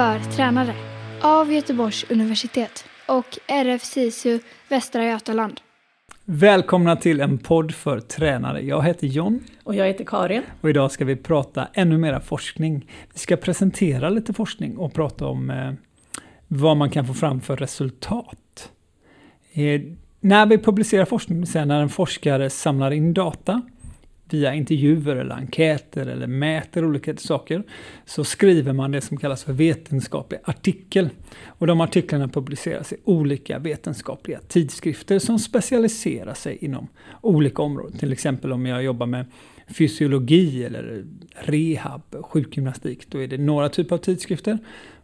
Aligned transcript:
för 0.00 0.18
tränare 0.18 0.74
av 1.22 1.52
Göteborgs 1.52 2.10
universitet 2.10 2.84
och 3.06 3.38
RF 3.46 3.84
SISU 3.84 4.40
Västra 4.68 5.04
Götaland. 5.04 5.60
Välkomna 6.24 6.96
till 6.96 7.20
en 7.20 7.38
podd 7.38 7.74
för 7.74 8.00
tränare. 8.00 8.60
Jag 8.60 8.82
heter 8.82 9.06
John. 9.06 9.40
Och 9.62 9.74
jag 9.74 9.86
heter 9.86 10.04
Karin. 10.04 10.42
Och 10.60 10.70
idag 10.70 10.92
ska 10.92 11.04
vi 11.04 11.16
prata 11.16 11.68
ännu 11.72 11.98
mera 11.98 12.20
forskning. 12.20 12.86
Vi 13.12 13.18
ska 13.18 13.36
presentera 13.36 14.08
lite 14.08 14.32
forskning 14.32 14.76
och 14.76 14.94
prata 14.94 15.26
om 15.26 15.50
eh, 15.50 15.72
vad 16.48 16.76
man 16.76 16.90
kan 16.90 17.06
få 17.06 17.14
fram 17.14 17.40
för 17.40 17.56
resultat. 17.56 18.70
Eh, 19.52 19.80
när 20.20 20.46
vi 20.46 20.58
publicerar 20.58 21.04
forskning, 21.04 21.46
säga 21.46 21.64
när 21.64 21.82
en 21.82 21.88
forskare 21.88 22.50
samlar 22.50 22.90
in 22.90 23.14
data 23.14 23.62
via 24.34 24.54
intervjuer 24.54 25.16
eller 25.16 25.34
enkäter 25.34 26.06
eller 26.06 26.26
mäter 26.26 26.84
olika 26.84 27.16
saker, 27.16 27.62
så 28.04 28.24
skriver 28.24 28.72
man 28.72 28.90
det 28.90 29.00
som 29.00 29.16
kallas 29.16 29.44
för 29.44 29.52
vetenskaplig 29.52 30.40
artikel. 30.44 31.08
Och 31.46 31.66
de 31.66 31.80
artiklarna 31.80 32.28
publiceras 32.28 32.92
i 32.92 32.96
olika 33.04 33.58
vetenskapliga 33.58 34.40
tidskrifter 34.48 35.18
som 35.18 35.38
specialiserar 35.38 36.34
sig 36.34 36.58
inom 36.60 36.88
olika 37.20 37.62
områden. 37.62 37.98
Till 37.98 38.12
exempel 38.12 38.52
om 38.52 38.66
jag 38.66 38.82
jobbar 38.82 39.06
med 39.06 39.26
fysiologi 39.68 40.64
eller 40.64 41.04
rehab, 41.34 42.02
sjukgymnastik, 42.22 43.10
då 43.10 43.22
är 43.22 43.28
det 43.28 43.38
några 43.38 43.68
typer 43.68 43.96
av 43.96 43.98
tidskrifter. 43.98 44.58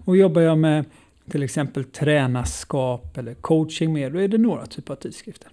Och 0.04 0.16
jobbar 0.16 0.40
jag 0.42 0.58
med 0.58 0.84
till 1.30 1.42
exempel 1.42 1.84
tränarskap 1.84 3.18
eller 3.18 3.34
coaching 3.34 3.92
mer, 3.92 4.10
då 4.10 4.20
är 4.20 4.28
det 4.28 4.38
några 4.38 4.66
typer 4.66 4.92
av 4.92 4.96
tidskrifter. 4.96 5.48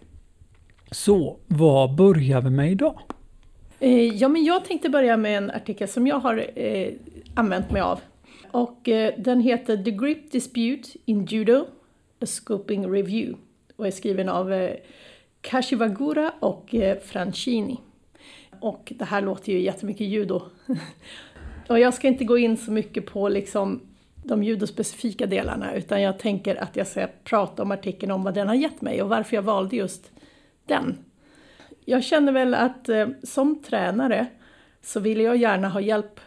Så 0.92 1.38
vad 1.48 1.96
börjar 1.96 2.42
vi 2.42 2.50
med 2.50 2.72
idag? 2.72 3.00
Eh, 3.80 4.08
ja, 4.08 4.28
men 4.28 4.44
jag 4.44 4.66
tänkte 4.66 4.90
börja 4.90 5.18
med 5.18 5.38
en 5.38 5.52
artikel 5.52 5.88
som 5.88 6.08
jag 6.08 6.20
har 6.20 6.60
eh, 6.60 6.94
använt 7.36 7.72
mig 7.72 7.82
av. 7.82 8.00
Och 8.52 8.90
eh, 8.90 9.14
den 9.18 9.40
heter 9.40 9.78
The 9.78 9.92
Grip 9.92 10.32
Dispute 10.32 10.90
in 11.06 11.26
Judo, 11.26 11.66
A 12.22 12.26
Scoping 12.26 12.92
Review 12.92 13.38
och 13.76 13.88
är 13.88 13.92
skriven 13.92 14.30
av 14.30 14.54
eh, 14.54 14.76
Kashiwagura 15.42 16.34
och 16.40 16.76
eh, 16.76 17.00
Francini. 17.00 17.80
Och 18.60 18.94
det 18.96 19.06
här 19.06 19.22
låter 19.22 19.52
ju 19.52 19.60
jättemycket 19.60 20.08
judo. 20.08 20.42
och 21.68 21.80
jag 21.80 21.94
ska 21.94 22.08
inte 22.08 22.26
gå 22.26 22.38
in 22.38 22.58
så 22.58 22.72
mycket 22.72 23.06
på 23.06 23.30
liksom 23.30 23.82
de 24.24 24.44
judospecifika 24.44 25.26
delarna 25.26 25.74
utan 25.74 26.02
jag 26.02 26.20
tänker 26.20 26.56
att 26.56 26.76
jag 26.76 26.88
ska 26.88 27.08
prata 27.24 27.64
om 27.64 27.72
artikeln 27.72 28.12
om 28.12 28.24
vad 28.24 28.34
den 28.34 28.48
har 28.48 28.56
gett 28.56 28.82
mig 28.82 29.02
och 29.02 29.10
varför 29.10 29.36
jag 29.36 29.44
valde 29.44 29.76
just 29.76 30.12
den. 30.66 30.98
Jag 31.86 32.04
känner 32.04 32.32
väl 32.32 32.54
att 32.54 32.90
eh, 32.90 33.08
som 33.24 33.64
tränare 33.64 34.28
så 34.82 35.00
vill 35.00 35.22
jag 35.22 35.38
gärna 35.38 35.70
ha 35.70 35.82
hjälp 35.82 36.20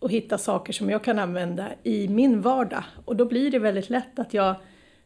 att 0.00 0.10
hitta 0.10 0.38
saker 0.38 0.72
som 0.72 0.90
jag 0.90 1.04
kan 1.04 1.18
använda 1.18 1.68
i 1.82 2.08
min 2.08 2.40
vardag. 2.40 2.84
Och 3.04 3.16
då 3.16 3.24
blir 3.24 3.50
det 3.50 3.58
väldigt 3.58 3.90
lätt 3.90 4.18
att 4.18 4.34
jag 4.34 4.54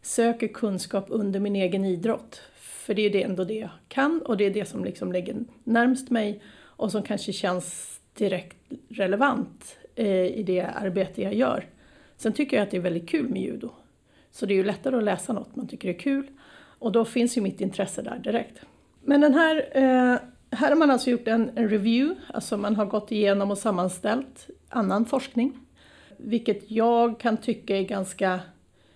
söker 0.03 0.49
kunskap 0.49 1.07
under 1.09 1.41
min 1.41 1.57
egen 1.57 1.85
idrott. 1.85 2.43
För 2.57 2.95
det 2.95 3.03
är 3.03 3.11
det 3.11 3.23
ändå 3.23 3.45
det 3.45 3.59
jag 3.59 3.71
kan 3.89 4.23
och 4.23 4.37
det 4.37 4.45
är 4.45 4.51
det 4.51 4.65
som 4.65 4.85
liksom 4.85 5.13
ligger 5.13 5.37
närmst 5.65 6.11
mig 6.11 6.43
och 6.61 6.93
som 6.93 7.03
kanske 7.03 7.33
känns 7.33 8.01
direkt 8.15 8.73
relevant 8.89 9.79
eh, 9.95 10.27
i 10.27 10.43
det 10.43 10.61
arbete 10.61 11.23
jag 11.23 11.35
gör. 11.35 11.67
Sen 12.17 12.33
tycker 12.33 12.57
jag 12.57 12.65
att 12.65 12.71
det 12.71 12.77
är 12.77 12.81
väldigt 12.81 13.09
kul 13.09 13.29
med 13.29 13.43
judo. 13.43 13.71
Så 14.31 14.47
det 14.47 14.55
är 14.55 14.57
ju 14.57 14.65
lättare 14.65 14.97
att 14.97 15.05
läsa 15.05 15.33
något 15.33 15.57
man 15.57 15.69
tycker 15.69 15.89
är 15.89 15.99
kul 15.99 16.27
och 16.79 16.93
då 16.93 17.05
finns 17.05 17.37
ju 17.37 17.41
mitt 17.41 17.61
intresse 17.61 18.03
där 18.03 18.19
direkt. 18.19 18.59
Men 19.05 19.21
den 19.21 19.35
här, 19.35 19.57
eh, 19.73 20.19
här 20.51 20.69
har 20.69 20.77
man 20.77 20.91
alltså 20.91 21.11
gjort 21.11 21.29
en, 21.29 21.51
en, 21.55 21.69
review, 21.69 22.21
alltså 22.35 22.57
man 22.57 22.77
har 22.77 22.87
gått 22.87 23.13
igenom 23.13 23.51
och 23.51 23.59
sammanställt 23.59 24.51
annan 24.69 25.05
forskning. 25.05 25.59
Vilket 26.17 26.71
jag 26.71 27.21
kan 27.21 27.37
tycka 27.37 27.77
är 27.77 27.83
ganska 27.83 28.41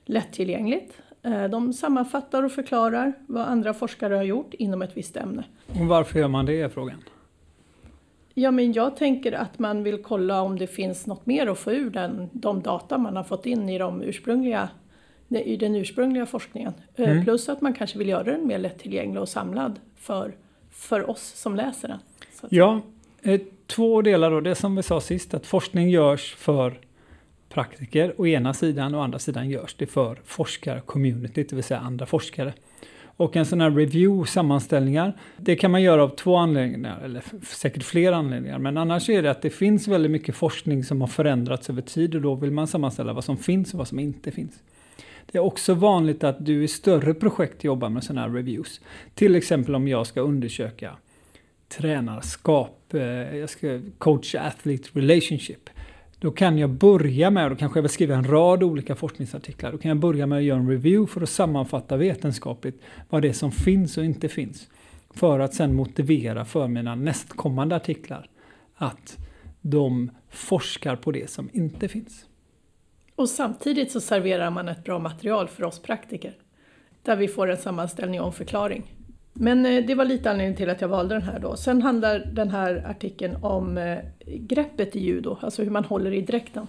lättillgängligt. 0.05 0.93
Eh, 1.23 1.45
de 1.45 1.73
sammanfattar 1.73 2.43
och 2.43 2.53
förklarar 2.53 3.13
vad 3.27 3.47
andra 3.47 3.75
forskare 3.75 4.15
har 4.15 4.23
gjort 4.23 4.55
inom 4.55 4.83
ett 4.83 4.97
visst 4.97 5.17
ämne. 5.17 5.45
Och 5.81 5.87
varför 5.87 6.19
gör 6.19 6.29
man 6.29 6.47
det 6.47 6.61
är 6.61 6.69
frågan? 6.69 7.03
Ja, 8.35 8.51
men 8.51 8.73
jag 8.73 8.97
tänker 8.97 9.33
att 9.33 9.59
man 9.59 9.83
vill 9.83 10.03
kolla 10.03 10.43
om 10.43 10.59
det 10.59 10.67
finns 10.67 11.07
något 11.07 11.27
mer 11.27 11.47
att 11.47 11.59
få 11.59 11.73
ur 11.73 11.91
den, 11.91 12.29
de 12.33 12.63
data 12.63 12.99
man 12.99 13.17
har 13.17 13.25
fått 13.25 13.47
in 13.47 13.69
i, 13.69 13.79
de 13.79 14.03
ursprungliga, 14.03 14.69
i 15.29 15.57
den 15.57 15.77
ursprungliga 15.77 16.27
forskningen. 16.27 16.73
Eh, 16.95 17.11
mm. 17.11 17.25
Plus 17.25 17.49
att 17.49 17.61
man 17.61 17.73
kanske 17.73 17.99
vill 17.99 18.09
göra 18.09 18.25
den 18.25 18.47
mer 18.47 18.59
lättillgänglig 18.59 19.23
och 19.23 19.29
samlad 19.29 19.81
för, 19.97 20.35
för 20.71 21.11
oss 21.11 21.33
som 21.37 21.57
läser 21.57 21.89
den. 21.89 21.99
Ja, 22.49 22.81
eh, 23.23 23.41
två 23.67 24.03
delar 24.03 24.31
då. 24.31 24.41
Det 24.41 24.55
som 24.55 24.77
vi 24.77 24.83
sa 24.83 25.01
sist, 25.01 25.35
att 25.35 25.47
forskning 25.47 25.91
görs 25.91 26.35
för 26.35 26.81
praktiker 27.49 28.21
å 28.21 28.27
ena 28.27 28.55
sidan 28.55 28.95
och 28.95 29.01
å 29.01 29.05
andra 29.05 29.19
sidan 29.19 29.51
görs 29.51 29.75
det 29.75 29.87
för 29.87 30.21
forskarcommunityt, 30.25 31.49
det 31.49 31.57
vill 31.57 31.65
säga 31.65 31.81
andra 31.81 32.07
forskare. 32.07 32.53
Och 33.19 33.37
en 33.37 33.47
sån 33.47 33.61
här 33.61 33.71
review, 33.71 34.31
sammanställningar, 34.31 35.13
det 35.37 35.57
kan 35.57 35.71
man 35.71 35.83
göra 35.83 36.03
av 36.03 36.09
två 36.09 36.37
anledningar, 36.37 37.01
eller 37.05 37.23
säkert 37.43 37.83
fler 37.83 38.13
anledningar. 38.13 38.59
Men 38.59 38.77
annars 38.77 39.09
är 39.09 39.23
det 39.23 39.31
att 39.31 39.43
det 39.43 39.51
finns 39.51 39.89
väldigt 39.89 40.11
mycket 40.11 40.37
forskning 40.37 40.85
som 40.85 41.01
har 41.01 41.09
förändrats 41.09 41.71
över 41.71 41.83
tid 41.83 42.15
och 42.15 42.21
då 42.21 42.35
vill 42.35 42.51
man 42.51 42.67
sammanställa 42.67 43.13
vad 43.13 43.25
som 43.25 43.37
finns 43.37 43.73
och 43.73 43.79
vad 43.79 43.89
som 43.89 43.99
inte 43.99 44.31
finns. 44.31 44.63
Det 45.33 45.39
är 45.39 45.43
också 45.43 45.75
vanligt 45.75 46.25
att 46.25 46.47
du 46.47 46.65
i 46.65 46.69
större 46.69 47.15
projekt 47.15 47.65
jobbar 47.65 47.89
med 47.89 48.05
sådana 48.05 48.21
här 48.21 48.35
reviews. 48.35 48.81
Till 49.15 49.37
exempel 49.37 49.75
om 49.75 49.89
jag 49.89 50.07
ska 50.07 50.21
undersöka 50.21 50.97
tränarskap, 51.69 52.95
eh, 52.95 53.01
jag 53.37 53.51
ska 53.51 53.81
coach 53.99 54.35
athlete 54.35 54.89
relationship. 54.93 55.71
Då 56.19 56.31
kan 56.31 56.59
jag 56.59 56.71
börja 56.71 57.31
med, 57.31 57.45
och 57.45 57.51
då 57.51 57.57
kanske 57.57 57.79
jag 57.79 57.83
vill 57.83 57.91
skriva 57.91 58.15
en 58.15 58.25
rad 58.25 58.63
olika 58.63 58.95
forskningsartiklar, 58.95 59.73
då 59.73 59.79
kan 59.79 59.89
jag 59.89 59.99
börja 59.99 60.27
med 60.27 60.39
att 60.39 60.45
göra 60.45 60.59
en 60.59 60.71
review 60.71 61.13
för 61.13 61.21
att 61.21 61.29
sammanfatta 61.29 61.97
vetenskapligt 61.97 62.83
vad 63.09 63.23
det 63.23 63.29
är 63.29 63.33
som 63.33 63.53
finns 63.53 63.99
och 63.99 64.05
inte 64.05 64.29
finns. 64.29 64.69
För 65.11 65.41
att 65.41 65.55
sen 65.55 65.75
motivera 65.75 66.45
för 66.45 66.69
mina 66.69 66.95
nästkommande 66.95 67.77
artiklar 67.77 68.29
att 68.75 69.17
de 69.61 70.11
forskar 70.31 70.97
på 70.97 71.13
det 71.13 71.31
som 71.31 71.51
inte 71.53 71.89
finns. 71.89 72.27
Och 73.17 73.29
samtidigt 73.29 73.93
så 73.93 74.01
serverar 74.01 74.51
man 74.51 74.69
ett 74.69 74.85
bra 74.85 74.99
material 74.99 75.49
för 75.49 75.65
oss 75.65 75.79
praktiker. 75.79 76.35
Där 77.03 77.17
vi 77.17 77.29
får 77.29 77.51
en 77.51 77.57
sammanställning 77.57 78.21
och 78.21 78.27
en 78.27 78.33
förklaring. 78.33 78.95
Men 79.33 79.67
eh, 79.67 79.85
det 79.85 79.95
var 79.95 80.05
lite 80.05 80.31
anledningen 80.31 80.57
till 80.57 80.71
att 80.71 80.81
jag 80.81 80.89
valde 80.89 81.15
den 81.15 81.23
här 81.23 81.39
då. 81.39 81.57
Sen 81.57 81.83
handlar 81.83 82.19
den 82.19 82.51
här 82.51 82.85
artikeln 82.87 83.37
om 83.43 83.79
eh, 83.79 83.99
greppet 84.27 84.97
i 84.97 85.01
judo, 85.01 85.39
alltså 85.41 85.63
hur 85.63 85.71
man 85.71 85.85
håller 85.85 86.13
i 86.13 86.21
dräkten. 86.21 86.67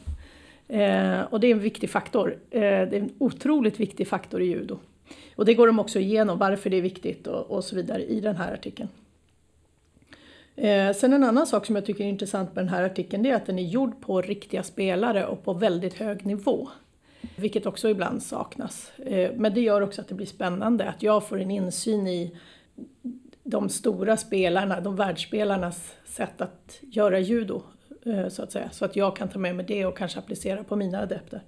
Eh, 0.68 1.22
och 1.22 1.40
det 1.40 1.48
är 1.48 1.52
en 1.52 1.60
viktig 1.60 1.90
faktor. 1.90 2.38
det 2.50 2.58
är 2.58 2.94
en 2.94 3.14
otroligt 3.18 3.80
viktig 3.80 4.08
faktor 4.08 4.42
i 4.42 4.46
judo. 4.46 4.80
Och 5.36 5.46
det 5.46 5.54
går 5.54 5.68
de 5.68 5.80
också 5.80 6.00
igenom 6.00 6.38
varför 6.38 6.70
det 6.70 6.78
är 6.78 6.82
viktigt 6.82 7.28
och, 7.28 7.52
och 7.52 7.64
så 7.64 7.76
vidare 7.76 8.04
i 8.04 8.20
den 8.20 8.36
här 8.36 8.54
artikeln. 8.54 8.90
Eh, 10.58 10.94
sen 10.94 11.14
en 11.14 11.24
annan 11.24 11.48
sak 11.48 11.66
som 11.66 11.76
jag 11.76 11.86
tycker 11.86 12.04
är 12.04 12.08
intressant 12.08 12.56
med 12.56 12.66
den 12.66 12.74
här 12.74 12.84
artikeln 12.84 13.24
det 13.24 13.30
är 13.30 13.36
att 13.36 13.46
den 13.46 13.60
är 13.60 13.64
gjord 13.64 14.02
på 14.02 14.22
riktiga 14.22 14.64
spelare 14.64 15.26
och 15.26 15.44
på 15.44 15.54
väldigt 15.54 15.94
hög 15.94 16.26
nivå. 16.26 16.70
Vilket 17.36 17.66
också 17.66 17.90
ibland 17.90 18.24
saknas. 18.24 18.92
Eh, 18.98 19.32
men 19.36 19.54
det 19.54 19.62
gör 19.62 19.82
också 19.82 20.02
att 20.02 20.08
det 20.08 20.16
blir 20.16 20.26
spännande 20.26 20.90
att 20.90 21.04
jag 21.04 21.28
får 21.28 21.42
en 21.42 21.52
insyn 21.52 22.08
i 22.08 22.38
de 23.44 23.70
stora 23.70 24.18
spelarna, 24.18 24.80
de 24.80 24.96
världsspelarnas 24.96 25.94
sätt 26.06 26.42
att 26.42 26.80
göra 26.82 27.20
judo. 27.20 27.62
Eh, 28.06 28.28
så 28.28 28.44
att 28.44 28.52
säga. 28.52 28.70
Så 28.72 28.86
att 28.86 28.96
jag 28.96 29.16
kan 29.16 29.30
ta 29.30 29.40
med 29.40 29.56
mig 29.56 29.66
det 29.66 29.86
och 29.86 29.98
kanske 29.98 30.20
applicera 30.20 30.64
på 30.64 30.76
mina 30.76 31.02
adepter. 31.02 31.42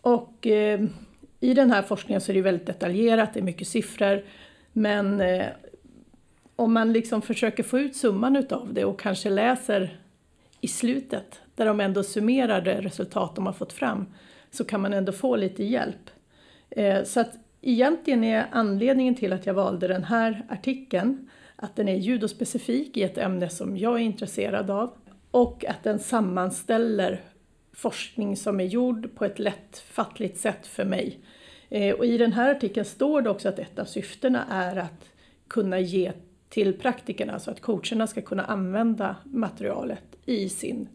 Och 0.00 0.46
eh, 0.46 0.80
i 1.40 1.54
den 1.54 1.70
här 1.70 1.82
forskningen 1.82 2.20
så 2.20 2.32
är 2.32 2.34
det 2.34 2.42
väldigt 2.42 2.66
detaljerat, 2.66 3.34
det 3.34 3.40
är 3.40 3.44
mycket 3.44 3.68
siffror. 3.68 4.24
Men 4.72 5.20
eh, 5.20 5.46
om 6.58 6.72
man 6.72 6.92
liksom 6.92 7.22
försöker 7.22 7.62
få 7.62 7.78
ut 7.78 7.96
summan 7.96 8.36
utav 8.36 8.74
det 8.74 8.84
och 8.84 9.00
kanske 9.00 9.30
läser 9.30 10.00
i 10.60 10.68
slutet, 10.68 11.40
där 11.54 11.66
de 11.66 11.80
ändå 11.80 12.02
summerar 12.02 12.60
det 12.60 12.80
resultat 12.80 13.34
de 13.34 13.46
har 13.46 13.52
fått 13.52 13.72
fram, 13.72 14.06
så 14.50 14.64
kan 14.64 14.80
man 14.80 14.92
ändå 14.92 15.12
få 15.12 15.36
lite 15.36 15.64
hjälp. 15.64 16.10
Eh, 16.70 17.04
så 17.04 17.20
att 17.20 17.32
egentligen 17.60 18.24
är 18.24 18.46
anledningen 18.50 19.14
till 19.14 19.32
att 19.32 19.46
jag 19.46 19.54
valde 19.54 19.88
den 19.88 20.04
här 20.04 20.46
artikeln 20.48 21.30
att 21.56 21.76
den 21.76 21.88
är 21.88 21.96
judospecifik 21.96 22.96
i 22.96 23.02
ett 23.02 23.18
ämne 23.18 23.48
som 23.48 23.76
jag 23.76 23.94
är 23.94 24.04
intresserad 24.04 24.70
av 24.70 24.92
och 25.30 25.64
att 25.64 25.82
den 25.82 25.98
sammanställer 25.98 27.20
forskning 27.72 28.36
som 28.36 28.60
är 28.60 28.64
gjord 28.64 29.14
på 29.14 29.24
ett 29.24 29.38
lättfattligt 29.38 30.38
sätt 30.38 30.66
för 30.66 30.84
mig. 30.84 31.18
Eh, 31.68 31.94
och 31.94 32.06
I 32.06 32.18
den 32.18 32.32
här 32.32 32.50
artikeln 32.50 32.86
står 32.86 33.22
det 33.22 33.30
också 33.30 33.48
att 33.48 33.58
ett 33.58 33.78
av 33.78 33.84
syftena 33.84 34.44
är 34.50 34.76
att 34.76 35.04
kunna 35.48 35.80
ge 35.80 36.12
till 36.48 36.78
praktikerna 36.78 37.38
så 37.38 37.50
att 37.50 37.60
coacherna 37.60 38.06
ska 38.06 38.22
kunna 38.22 38.44
använda 38.44 39.16
materialet 39.24 40.16
i 40.26 40.48
sin 40.48 40.88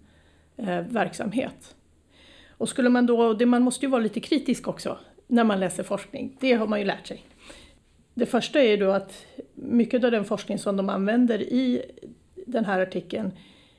eh, 0.57 0.79
verksamhet. 0.79 1.75
Och 2.49 2.69
skulle 2.69 2.89
man 2.89 3.05
då, 3.05 3.33
det, 3.33 3.45
man 3.45 3.63
måste 3.63 3.85
ju 3.85 3.91
vara 3.91 4.01
lite 4.01 4.19
kritisk 4.19 4.67
också 4.67 4.97
när 5.27 5.43
man 5.43 5.59
läser 5.59 5.83
forskning, 5.83 6.37
det 6.39 6.53
har 6.53 6.67
man 6.67 6.79
ju 6.79 6.85
lärt 6.85 7.07
sig. 7.07 7.23
Det 8.13 8.25
första 8.25 8.61
är 8.61 8.69
ju 8.69 8.77
då 8.77 8.91
att 8.91 9.25
mycket 9.53 10.03
av 10.03 10.11
den 10.11 10.25
forskning 10.25 10.59
som 10.59 10.77
de 10.77 10.89
använder 10.89 11.41
i 11.41 11.81
den 12.45 12.65
här 12.65 12.79
artikeln 12.79 13.31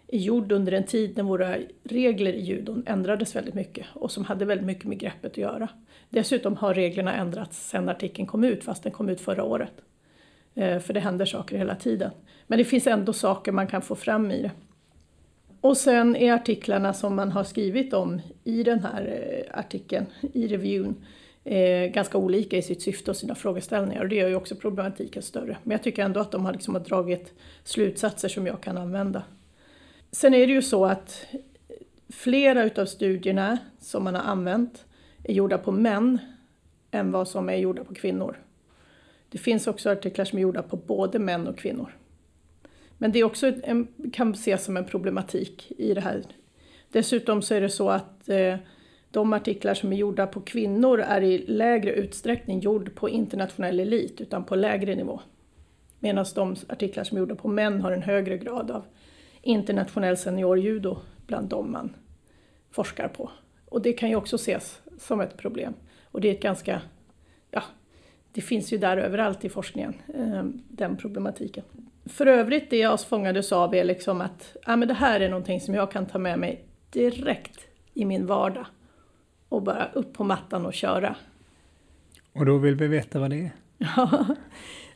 är 0.06 0.18
gjord 0.18 0.52
under 0.52 0.72
en 0.72 0.84
tid 0.84 1.16
när 1.16 1.24
våra 1.24 1.56
regler 1.84 2.32
i 2.32 2.40
judon 2.40 2.82
ändrades 2.86 3.36
väldigt 3.36 3.54
mycket 3.54 3.86
och 3.92 4.10
som 4.10 4.24
hade 4.24 4.44
väldigt 4.44 4.66
mycket 4.66 4.84
med 4.84 4.98
greppet 4.98 5.32
att 5.32 5.38
göra. 5.38 5.68
Dessutom 6.10 6.56
har 6.56 6.74
reglerna 6.74 7.14
ändrats 7.14 7.68
sedan 7.68 7.88
artikeln 7.88 8.28
kom 8.28 8.44
ut, 8.44 8.64
fast 8.64 8.82
den 8.82 8.92
kom 8.92 9.08
ut 9.08 9.20
förra 9.20 9.44
året. 9.44 9.72
Eh, 10.54 10.78
för 10.78 10.94
det 10.94 11.00
händer 11.00 11.24
saker 11.24 11.58
hela 11.58 11.74
tiden. 11.74 12.10
Men 12.46 12.58
det 12.58 12.64
finns 12.64 12.86
ändå 12.86 13.12
saker 13.12 13.52
man 13.52 13.66
kan 13.66 13.82
få 13.82 13.94
fram 13.94 14.30
i 14.30 14.42
det. 14.42 14.50
Och 15.60 15.76
sen 15.76 16.16
är 16.16 16.32
artiklarna 16.32 16.92
som 16.92 17.16
man 17.16 17.32
har 17.32 17.44
skrivit 17.44 17.92
om 17.92 18.20
i 18.44 18.62
den 18.62 18.80
här 18.80 19.02
eh, 19.06 19.58
artikeln, 19.58 20.06
i 20.32 20.46
revyn, 20.46 20.94
eh, 21.44 21.92
ganska 21.92 22.18
olika 22.18 22.56
i 22.56 22.62
sitt 22.62 22.82
syfte 22.82 23.10
och 23.10 23.16
sina 23.16 23.34
frågeställningar 23.34 24.02
och 24.02 24.08
det 24.08 24.16
gör 24.16 24.28
ju 24.28 24.34
också 24.34 24.54
problematiken 24.56 25.22
större. 25.22 25.56
Men 25.62 25.70
jag 25.70 25.82
tycker 25.82 26.04
ändå 26.04 26.20
att 26.20 26.30
de 26.30 26.44
har, 26.44 26.52
liksom 26.52 26.82
dragit 26.82 27.32
slutsatser 27.64 28.28
som 28.28 28.46
jag 28.46 28.60
kan 28.60 28.78
använda. 28.78 29.22
Sen 30.10 30.34
är 30.34 30.46
det 30.46 30.52
ju 30.52 30.62
så 30.62 30.84
att 30.84 31.26
flera 32.08 32.64
utav 32.64 32.86
studierna 32.86 33.58
som 33.80 34.04
man 34.04 34.14
har 34.14 34.22
använt 34.22 34.84
är 35.22 35.32
gjorda 35.32 35.58
på 35.58 35.72
män 35.72 36.18
än 36.90 37.12
vad 37.12 37.28
som 37.28 37.48
är 37.48 37.56
gjorda 37.56 37.84
på 37.84 37.94
kvinnor. 37.94 38.43
Det 39.34 39.38
finns 39.38 39.66
också 39.66 39.90
artiklar 39.90 40.24
som 40.24 40.38
är 40.38 40.42
gjorda 40.42 40.62
på 40.62 40.76
både 40.76 41.18
män 41.18 41.46
och 41.46 41.58
kvinnor. 41.58 41.96
Men 42.98 43.12
det 43.12 43.18
är 43.18 43.24
också 43.24 43.52
en, 43.62 43.86
kan 44.12 44.32
ses 44.32 44.64
som 44.64 44.76
en 44.76 44.84
problematik 44.84 45.72
i 45.78 45.94
det 45.94 46.00
här. 46.00 46.22
Dessutom 46.92 47.42
så 47.42 47.54
är 47.54 47.60
det 47.60 47.70
så 47.70 47.90
att 47.90 48.28
eh, 48.28 48.56
de 49.10 49.32
artiklar 49.32 49.74
som 49.74 49.92
är 49.92 49.96
gjorda 49.96 50.26
på 50.26 50.40
kvinnor 50.40 51.00
är 51.00 51.20
i 51.20 51.38
lägre 51.38 51.92
utsträckning 51.92 52.60
gjord 52.60 52.94
på 52.94 53.08
internationell 53.08 53.80
elit, 53.80 54.20
utan 54.20 54.44
på 54.44 54.56
lägre 54.56 54.94
nivå. 54.94 55.20
Medan 55.98 56.26
de 56.34 56.56
artiklar 56.68 57.04
som 57.04 57.16
är 57.16 57.20
gjorda 57.20 57.34
på 57.34 57.48
män 57.48 57.80
har 57.80 57.92
en 57.92 58.02
högre 58.02 58.38
grad 58.38 58.70
av 58.70 58.84
internationell 59.42 60.16
seniorjudo 60.16 60.98
bland 61.26 61.48
de 61.48 61.72
man 61.72 61.96
forskar 62.70 63.08
på. 63.08 63.30
Och 63.64 63.82
det 63.82 63.92
kan 63.92 64.08
ju 64.08 64.16
också 64.16 64.36
ses 64.36 64.80
som 64.98 65.20
ett 65.20 65.36
problem. 65.36 65.74
Och 66.04 66.20
det 66.20 66.28
är 66.28 66.32
ett 66.34 66.42
ganska, 66.42 66.82
ja, 67.50 67.62
det 68.34 68.40
finns 68.40 68.72
ju 68.72 68.78
där 68.78 68.96
överallt 68.96 69.44
i 69.44 69.48
forskningen, 69.48 69.94
eh, 70.14 70.44
den 70.68 70.96
problematiken. 70.96 71.64
För 72.06 72.26
övrigt, 72.26 72.70
det 72.70 72.78
jag 72.78 73.00
fångades 73.00 73.52
av 73.52 73.74
är 73.74 73.84
liksom 73.84 74.20
att 74.20 74.56
ja, 74.66 74.76
men 74.76 74.88
det 74.88 74.94
här 74.94 75.20
är 75.20 75.28
någonting 75.28 75.60
som 75.60 75.74
jag 75.74 75.90
kan 75.90 76.06
ta 76.06 76.18
med 76.18 76.38
mig 76.38 76.64
direkt 76.90 77.60
i 77.94 78.04
min 78.04 78.26
vardag 78.26 78.66
och 79.48 79.62
bara 79.62 79.88
upp 79.92 80.12
på 80.12 80.24
mattan 80.24 80.66
och 80.66 80.74
köra. 80.74 81.16
Och 82.32 82.46
då 82.46 82.58
vill 82.58 82.74
vi 82.74 82.86
veta 82.86 83.20
vad 83.20 83.30
det 83.30 83.36
är? 83.36 83.50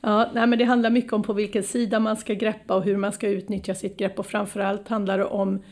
ja, 0.00 0.30
nej, 0.34 0.46
men 0.46 0.58
det 0.58 0.64
handlar 0.64 0.90
mycket 0.90 1.12
om 1.12 1.22
på 1.22 1.32
vilken 1.32 1.62
sida 1.62 2.00
man 2.00 2.16
ska 2.16 2.34
greppa 2.34 2.74
och 2.74 2.84
hur 2.84 2.96
man 2.96 3.12
ska 3.12 3.28
utnyttja 3.28 3.74
sitt 3.74 3.96
grepp 3.96 4.18
och 4.18 4.26
framförallt 4.26 4.88
handlar 4.88 5.18
det 5.18 5.24
om 5.24 5.62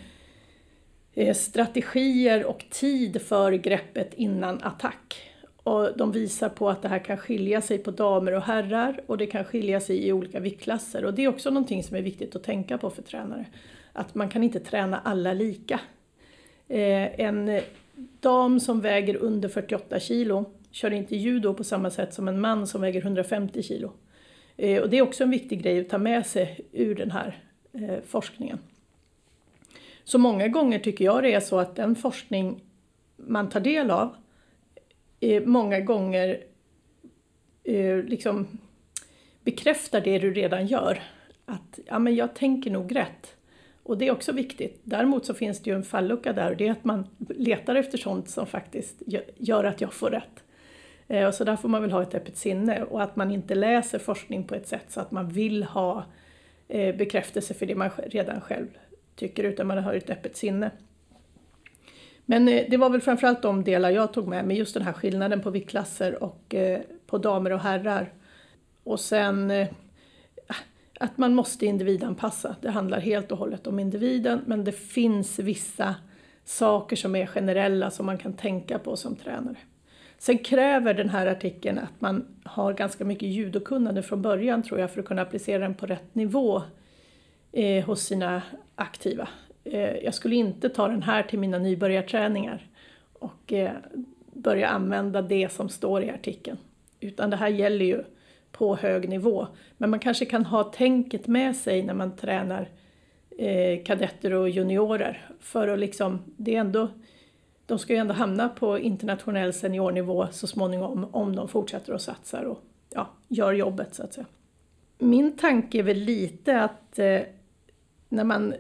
eh, 1.14 1.34
strategier 1.34 2.46
och 2.46 2.64
tid 2.70 3.22
för 3.22 3.52
greppet 3.52 4.14
innan 4.14 4.62
attack. 4.62 5.32
Och 5.66 5.96
de 5.96 6.12
visar 6.12 6.48
på 6.48 6.68
att 6.68 6.82
det 6.82 6.88
här 6.88 6.98
kan 6.98 7.16
skilja 7.16 7.60
sig 7.60 7.78
på 7.78 7.90
damer 7.90 8.32
och 8.32 8.42
herrar 8.42 9.00
och 9.06 9.18
det 9.18 9.26
kan 9.26 9.44
skilja 9.44 9.80
sig 9.80 10.06
i 10.06 10.12
olika 10.12 10.40
viktklasser. 10.40 11.04
Och 11.04 11.14
det 11.14 11.24
är 11.24 11.28
också 11.28 11.50
någonting 11.50 11.82
som 11.82 11.96
är 11.96 12.02
viktigt 12.02 12.36
att 12.36 12.42
tänka 12.42 12.78
på 12.78 12.90
för 12.90 13.02
tränare. 13.02 13.46
Att 13.92 14.14
man 14.14 14.28
kan 14.28 14.42
inte 14.42 14.60
träna 14.60 15.00
alla 15.04 15.32
lika. 15.32 15.80
Eh, 16.68 17.20
en 17.20 17.60
dam 18.20 18.60
som 18.60 18.80
väger 18.80 19.16
under 19.16 19.48
48 19.48 20.00
kilo 20.00 20.44
kör 20.70 20.90
inte 20.92 21.16
judo 21.16 21.54
på 21.54 21.64
samma 21.64 21.90
sätt 21.90 22.14
som 22.14 22.28
en 22.28 22.40
man 22.40 22.66
som 22.66 22.80
väger 22.80 23.00
150 23.00 23.62
kilo. 23.62 23.92
Eh, 24.56 24.82
och 24.82 24.90
det 24.90 24.98
är 24.98 25.02
också 25.02 25.24
en 25.24 25.30
viktig 25.30 25.62
grej 25.62 25.80
att 25.80 25.88
ta 25.88 25.98
med 25.98 26.26
sig 26.26 26.60
ur 26.72 26.94
den 26.94 27.10
här 27.10 27.42
eh, 27.72 27.98
forskningen. 28.06 28.58
Så 30.04 30.19
många 30.19 30.48
gånger 30.48 30.78
tycker 30.78 31.04
jag 31.04 31.22
det 31.22 31.34
är 31.34 31.40
så 31.40 31.58
att 31.58 31.76
den 31.76 31.96
forskning 31.96 32.60
man 33.16 33.48
tar 33.48 33.60
del 33.60 33.90
av 33.90 34.16
Eh, 35.26 35.43
många 35.44 35.81
gånger 35.81 36.44
eh, 37.64 37.96
liksom 37.96 38.46
bekräftar 39.44 40.00
det 40.00 40.19
du 40.19 40.32
redan 40.32 40.67
gör. 40.67 41.02
Att 41.44 41.78
ja, 41.87 41.99
men 41.99 42.14
jag 42.14 42.34
tänker 42.34 42.70
nog 42.70 42.96
rätt. 42.96 43.37
Och 43.82 43.99
det 43.99 44.08
är 44.08 44.12
också 44.12 44.32
viktigt. 44.32 44.81
Däremot 44.84 45.26
så 45.26 45.34
finns 45.34 45.62
det 45.62 45.70
ju 45.70 45.76
en 45.76 45.82
fallucka 45.82 46.32
där 46.32 46.50
och 46.50 46.56
det 46.56 46.67
är 46.67 46.73
att 46.73 46.84
man 46.84 47.06
letar 47.19 47.75
efter 47.75 47.99
sånt 47.99 48.28
som 48.28 48.46
faktiskt 48.46 49.02
gör 49.37 49.64
att 49.64 49.81
jag 49.81 49.93
får 49.93 50.11
rätt. 50.11 50.44
Eh, 51.08 51.26
och 51.26 51.34
så 51.34 51.44
där 51.44 51.56
får 51.56 51.69
man 51.69 51.82
väl 51.82 51.93
ha 51.93 52.02
ett 52.02 52.14
öppet 52.14 52.37
sinne 52.37 52.82
och 52.82 53.02
att 53.02 53.17
man 53.17 53.31
inte 53.31 53.55
läser 53.55 53.99
forskning 53.99 54.44
på 54.44 54.55
ett 54.55 54.69
sätt 54.69 54.87
så 54.88 55.00
att 55.00 55.11
man 55.11 55.29
vill 55.29 55.62
ha 55.62 56.05
eh, 56.69 56.96
bekräftelse 56.96 57.55
för 57.55 57.67
det 57.67 57.75
man 57.75 57.90
redan 58.06 58.40
själv 58.40 58.69
tycker 59.17 59.44
utan 59.44 59.67
man 59.67 59.79
har 59.79 59.94
ett 59.94 60.11
öppet 60.11 60.37
sinne. 60.37 60.70
Men 62.26 62.49
eh, 62.49 62.64
det 62.70 62.76
var 62.76 62.90
väl 62.90 63.00
framförallt 63.00 63.43
de 63.43 63.64
delar 63.64 63.90
jag 63.90 64.12
tog 64.12 64.28
med 64.28 64.44
mig, 64.44 64.56
just 64.56 64.75
den 64.75 64.82
här 64.82 64.93
skillnaden 64.93 65.40
på 65.40 65.50
viktklasser 65.50 66.23
och 66.23 66.55
eh, 66.55 66.81
på 67.06 67.19
damer 67.19 67.52
och 67.52 67.61
herrar. 67.61 68.12
Och 68.84 69.00
sen 69.00 69.50
eh, 69.50 69.69
att 71.00 71.19
man 71.19 71.34
måste 71.34 71.67
individanpassa. 71.67 72.56
Det 72.61 72.70
handlar 72.70 73.00
helt 73.00 73.32
och 73.32 73.38
hållet 73.38 73.67
om 73.67 73.78
individen 73.78 74.40
men 74.46 74.64
det 74.64 74.73
finns 74.73 75.38
vissa 75.38 75.94
saker 76.44 76.96
som 76.96 77.17
är 77.17 77.26
generella 77.26 77.90
som 77.90 78.06
man 78.06 78.19
kan 78.19 78.32
tänka 78.32 78.79
på 78.79 78.96
som 78.96 79.17
tränare. 79.17 79.56
Sen 80.19 80.38
kräver 80.38 80.94
den 80.94 81.08
här 81.08 81.26
artikeln 81.26 81.79
att 81.79 82.00
man 82.00 82.26
har 82.44 82.72
ganska 82.72 83.05
mycket 83.05 83.29
judokunnande 83.29 84.02
från 84.02 84.22
början 84.22 84.62
tror 84.62 84.81
jag 84.81 84.90
för 84.90 85.00
att 85.00 85.06
kunna 85.06 85.22
applicera 85.22 85.58
den 85.58 85.75
på 85.75 85.87
rätt 85.87 86.14
nivå 86.14 86.62
eh, 87.52 87.84
hos 87.84 88.02
sina 88.02 88.43
aktiva. 88.75 89.29
Eh, 89.70 89.96
jag 89.96 90.14
skulle 90.14 90.34
inte 90.34 90.68
ta 90.68 90.88
den 90.88 91.02
här 91.02 91.22
till 91.22 91.38
mina 91.38 91.58
nybörjarträningar 91.58 92.66
och 93.12 93.52
eh, 93.52 93.72
börja 94.32 94.68
använda 94.68 95.22
det 95.22 95.52
som 95.52 95.68
står 95.68 96.02
i 96.02 96.10
artikeln. 96.10 96.58
Utan 97.00 97.30
det 97.30 97.36
här 97.36 97.48
gäller 97.48 97.84
ju 97.84 98.04
på 98.52 98.76
hög 98.76 99.08
nivå. 99.08 99.46
Men 99.78 99.90
man 99.90 99.98
kanske 99.98 100.24
kan 100.24 100.44
ha 100.44 100.64
tänket 100.64 101.26
med 101.26 101.56
sig 101.56 101.82
när 101.82 101.94
man 101.94 102.16
tränar 102.16 102.68
eh, 103.38 103.84
kadetter 103.84 104.32
och 104.32 104.48
juniorer. 104.48 105.28
För 105.40 105.69
att 105.69 105.78
liksom, 105.78 106.22
det 106.36 106.56
är 106.56 106.60
ändå, 106.60 106.88
de 107.66 107.78
ska 107.78 107.92
ju 107.92 107.98
ändå 107.98 108.14
hamna 108.14 108.48
på 108.48 108.78
internationell 108.78 109.52
seniornivå 109.52 110.26
så 110.32 110.46
småningom 110.46 111.08
om 111.12 111.36
de 111.36 111.48
fortsätter 111.48 111.92
och 111.92 112.00
satsar 112.00 112.42
och 112.42 112.62
ja, 112.90 113.08
gör 113.28 113.52
jobbet 113.52 113.94
så 113.94 114.02
att 114.02 114.14
säga. 114.14 114.26
Min 114.98 115.36
tanke 115.36 115.79
är 115.79 115.82
väl 115.82 115.98
lite 115.98 116.60
att 116.60 116.98
eh, 116.98 117.20
när, 118.08 118.24
man, 118.24 118.55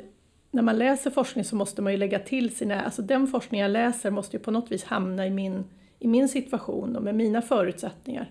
när 0.56 0.62
man 0.62 0.78
läser 0.78 1.10
forskning 1.10 1.44
så 1.44 1.56
måste 1.56 1.82
man 1.82 1.92
ju 1.92 1.98
lägga 1.98 2.18
till 2.18 2.56
sina, 2.56 2.80
alltså 2.80 3.02
den 3.02 3.26
forskning 3.26 3.60
jag 3.60 3.70
läser 3.70 4.10
måste 4.10 4.36
ju 4.36 4.42
på 4.42 4.50
något 4.50 4.72
vis 4.72 4.84
hamna 4.84 5.26
i 5.26 5.30
min, 5.30 5.64
i 5.98 6.08
min 6.08 6.28
situation 6.28 6.96
och 6.96 7.02
med 7.02 7.14
mina 7.14 7.42
förutsättningar. 7.42 8.30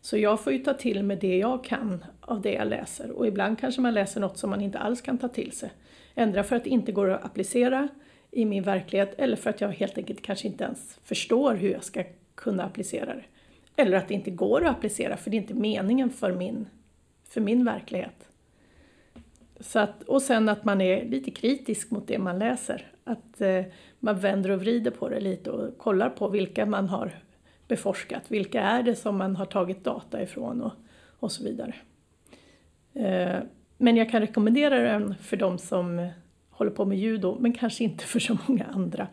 Så 0.00 0.16
jag 0.16 0.40
får 0.40 0.52
ju 0.52 0.58
ta 0.58 0.74
till 0.74 1.02
mig 1.02 1.16
det 1.16 1.36
jag 1.36 1.64
kan 1.64 2.04
av 2.20 2.40
det 2.40 2.52
jag 2.52 2.68
läser 2.68 3.10
och 3.10 3.26
ibland 3.26 3.58
kanske 3.58 3.80
man 3.80 3.94
läser 3.94 4.20
något 4.20 4.38
som 4.38 4.50
man 4.50 4.60
inte 4.60 4.78
alls 4.78 5.00
kan 5.00 5.18
ta 5.18 5.28
till 5.28 5.52
sig. 5.52 5.70
Ändra 6.14 6.42
för 6.42 6.56
att 6.56 6.64
det 6.64 6.70
inte 6.70 6.92
går 6.92 7.10
att 7.10 7.24
applicera 7.24 7.88
i 8.30 8.44
min 8.44 8.62
verklighet 8.62 9.14
eller 9.18 9.36
för 9.36 9.50
att 9.50 9.60
jag 9.60 9.68
helt 9.68 9.98
enkelt 9.98 10.22
kanske 10.22 10.48
inte 10.48 10.64
ens 10.64 10.98
förstår 11.04 11.54
hur 11.54 11.70
jag 11.70 11.84
ska 11.84 12.04
kunna 12.34 12.64
applicera 12.64 13.14
det. 13.14 13.24
Eller 13.76 13.96
att 13.96 14.08
det 14.08 14.14
inte 14.14 14.30
går 14.30 14.64
att 14.64 14.76
applicera 14.76 15.16
för 15.16 15.30
det 15.30 15.36
är 15.36 15.40
inte 15.40 15.54
meningen 15.54 16.10
för 16.10 16.32
min, 16.32 16.66
för 17.28 17.40
min 17.40 17.64
verklighet. 17.64 18.28
Så 19.64 19.78
att, 19.78 20.02
och 20.02 20.22
sen 20.22 20.48
att 20.48 20.64
man 20.64 20.80
är 20.80 21.04
lite 21.04 21.30
kritisk 21.30 21.90
mot 21.90 22.06
det 22.06 22.18
man 22.18 22.38
läser. 22.38 22.86
Att 23.04 23.40
eh, 23.40 23.62
man 24.00 24.18
vänder 24.20 24.50
och 24.50 24.60
vrider 24.60 24.90
på 24.90 25.08
det 25.08 25.20
lite 25.20 25.50
och 25.50 25.78
kollar 25.78 26.10
på 26.10 26.28
vilka 26.28 26.66
man 26.66 26.88
har 26.88 27.18
beforskat. 27.68 28.30
Vilka 28.30 28.62
är 28.62 28.82
det 28.82 28.96
som 28.96 29.16
man 29.16 29.36
har 29.36 29.46
tagit 29.46 29.84
data 29.84 30.22
ifrån 30.22 30.62
och, 30.62 30.72
och 31.20 31.32
så 31.32 31.44
vidare. 31.44 31.74
Eh, 32.94 33.38
men 33.78 33.96
jag 33.96 34.10
kan 34.10 34.20
rekommendera 34.20 34.78
den 34.78 35.14
för 35.14 35.36
de 35.36 35.58
som 35.58 35.98
eh, 35.98 36.08
håller 36.50 36.70
på 36.70 36.84
med 36.84 36.98
judo, 36.98 37.36
men 37.40 37.52
kanske 37.52 37.84
inte 37.84 38.04
för 38.04 38.20
så 38.20 38.38
många 38.46 38.64
andra. 38.64 39.08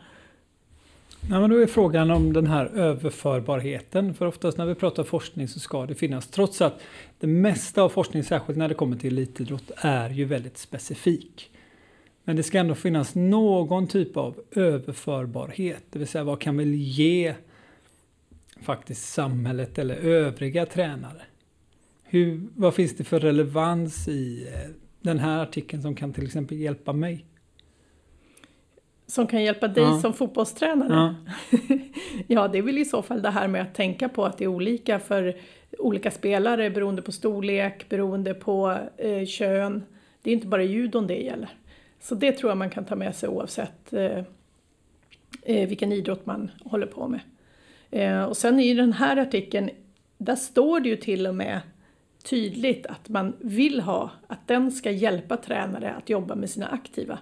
Ja, 1.30 1.40
men 1.40 1.50
då 1.50 1.56
är 1.56 1.66
frågan 1.66 2.10
om 2.10 2.32
den 2.32 2.46
här 2.46 2.66
överförbarheten. 2.66 4.14
För 4.14 4.26
oftast 4.26 4.58
när 4.58 4.66
vi 4.66 4.74
pratar 4.74 5.04
forskning 5.04 5.48
så 5.48 5.60
ska 5.60 5.86
det 5.86 5.94
finnas, 5.94 6.28
trots 6.28 6.60
att 6.60 6.80
det 7.20 7.26
mesta 7.26 7.82
av 7.82 7.88
forskning, 7.88 8.24
särskilt 8.24 8.58
när 8.58 8.68
det 8.68 8.74
kommer 8.74 8.96
till 8.96 9.18
elitidrott, 9.18 9.70
är 9.76 10.10
ju 10.10 10.24
väldigt 10.24 10.58
specifik. 10.58 11.50
Men 12.24 12.36
det 12.36 12.42
ska 12.42 12.58
ändå 12.58 12.74
finnas 12.74 13.14
någon 13.14 13.86
typ 13.86 14.16
av 14.16 14.40
överförbarhet, 14.50 15.84
det 15.90 15.98
vill 15.98 16.08
säga 16.08 16.24
vad 16.24 16.40
kan 16.40 16.56
vi 16.56 16.76
ge 16.76 17.34
faktiskt 18.62 19.12
samhället 19.12 19.78
eller 19.78 19.96
övriga 19.96 20.66
tränare. 20.66 21.22
Hur, 22.02 22.40
vad 22.56 22.74
finns 22.74 22.96
det 22.96 23.04
för 23.04 23.20
relevans 23.20 24.08
i 24.08 24.48
eh, 24.54 24.70
den 25.00 25.18
här 25.18 25.42
artikeln 25.42 25.82
som 25.82 25.94
kan 25.94 26.12
till 26.12 26.24
exempel 26.24 26.58
hjälpa 26.58 26.92
mig? 26.92 27.24
Som 29.12 29.26
kan 29.26 29.42
hjälpa 29.42 29.68
dig 29.68 29.84
ja. 29.84 30.00
som 30.00 30.14
fotbollstränare? 30.14 31.14
Ja. 31.50 31.58
ja, 32.26 32.48
det 32.48 32.58
är 32.58 32.62
väl 32.62 32.78
i 32.78 32.84
så 32.84 33.02
fall 33.02 33.22
det 33.22 33.30
här 33.30 33.48
med 33.48 33.62
att 33.62 33.74
tänka 33.74 34.08
på 34.08 34.24
att 34.24 34.38
det 34.38 34.44
är 34.44 34.48
olika 34.48 34.98
för 34.98 35.36
olika 35.78 36.10
spelare 36.10 36.70
beroende 36.70 37.02
på 37.02 37.12
storlek, 37.12 37.88
beroende 37.88 38.34
på 38.34 38.78
eh, 38.96 39.26
kön. 39.26 39.82
Det 40.22 40.30
är 40.30 40.34
inte 40.34 40.46
bara 40.46 40.62
judon 40.62 41.06
det 41.06 41.22
gäller. 41.22 41.48
Så 42.00 42.14
det 42.14 42.32
tror 42.32 42.50
jag 42.50 42.58
man 42.58 42.70
kan 42.70 42.84
ta 42.84 42.96
med 42.96 43.16
sig 43.16 43.28
oavsett 43.28 43.92
eh, 43.92 44.18
eh, 45.42 45.68
vilken 45.68 45.92
idrott 45.92 46.26
man 46.26 46.50
håller 46.64 46.86
på 46.86 47.08
med. 47.08 47.20
Eh, 47.90 48.24
och 48.24 48.36
sen 48.36 48.60
i 48.60 48.74
den 48.74 48.92
här 48.92 49.16
artikeln, 49.16 49.70
där 50.18 50.36
står 50.36 50.80
det 50.80 50.88
ju 50.88 50.96
till 50.96 51.26
och 51.26 51.34
med 51.34 51.60
tydligt 52.24 52.86
att 52.86 53.08
man 53.08 53.32
vill 53.40 53.80
ha, 53.80 54.10
att 54.26 54.48
den 54.48 54.72
ska 54.72 54.90
hjälpa 54.90 55.36
tränare 55.36 55.90
att 55.90 56.10
jobba 56.10 56.34
med 56.34 56.50
sina 56.50 56.66
aktiva. 56.66 57.18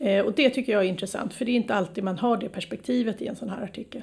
Eh, 0.00 0.24
och 0.24 0.32
det 0.32 0.50
tycker 0.50 0.72
jag 0.72 0.84
är 0.84 0.88
intressant, 0.88 1.34
för 1.34 1.44
det 1.44 1.50
är 1.50 1.56
inte 1.56 1.74
alltid 1.74 2.04
man 2.04 2.18
har 2.18 2.36
det 2.36 2.48
perspektivet 2.48 3.22
i 3.22 3.26
en 3.26 3.36
sån 3.36 3.48
här 3.48 3.62
artikel. 3.62 4.02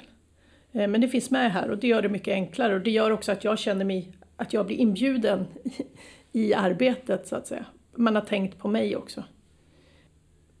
Eh, 0.72 0.88
men 0.88 1.00
det 1.00 1.08
finns 1.08 1.30
med 1.30 1.52
här 1.52 1.70
och 1.70 1.78
det 1.78 1.86
gör 1.86 2.02
det 2.02 2.08
mycket 2.08 2.32
enklare 2.32 2.74
och 2.74 2.80
det 2.80 2.90
gör 2.90 3.10
också 3.10 3.32
att 3.32 3.44
jag 3.44 3.58
känner 3.58 3.84
mig, 3.84 4.12
att 4.36 4.52
jag 4.52 4.66
blir 4.66 4.76
inbjuden 4.76 5.46
i 6.32 6.54
arbetet 6.54 7.28
så 7.28 7.36
att 7.36 7.46
säga. 7.46 7.64
Man 7.94 8.14
har 8.14 8.22
tänkt 8.22 8.58
på 8.58 8.68
mig 8.68 8.96
också. 8.96 9.24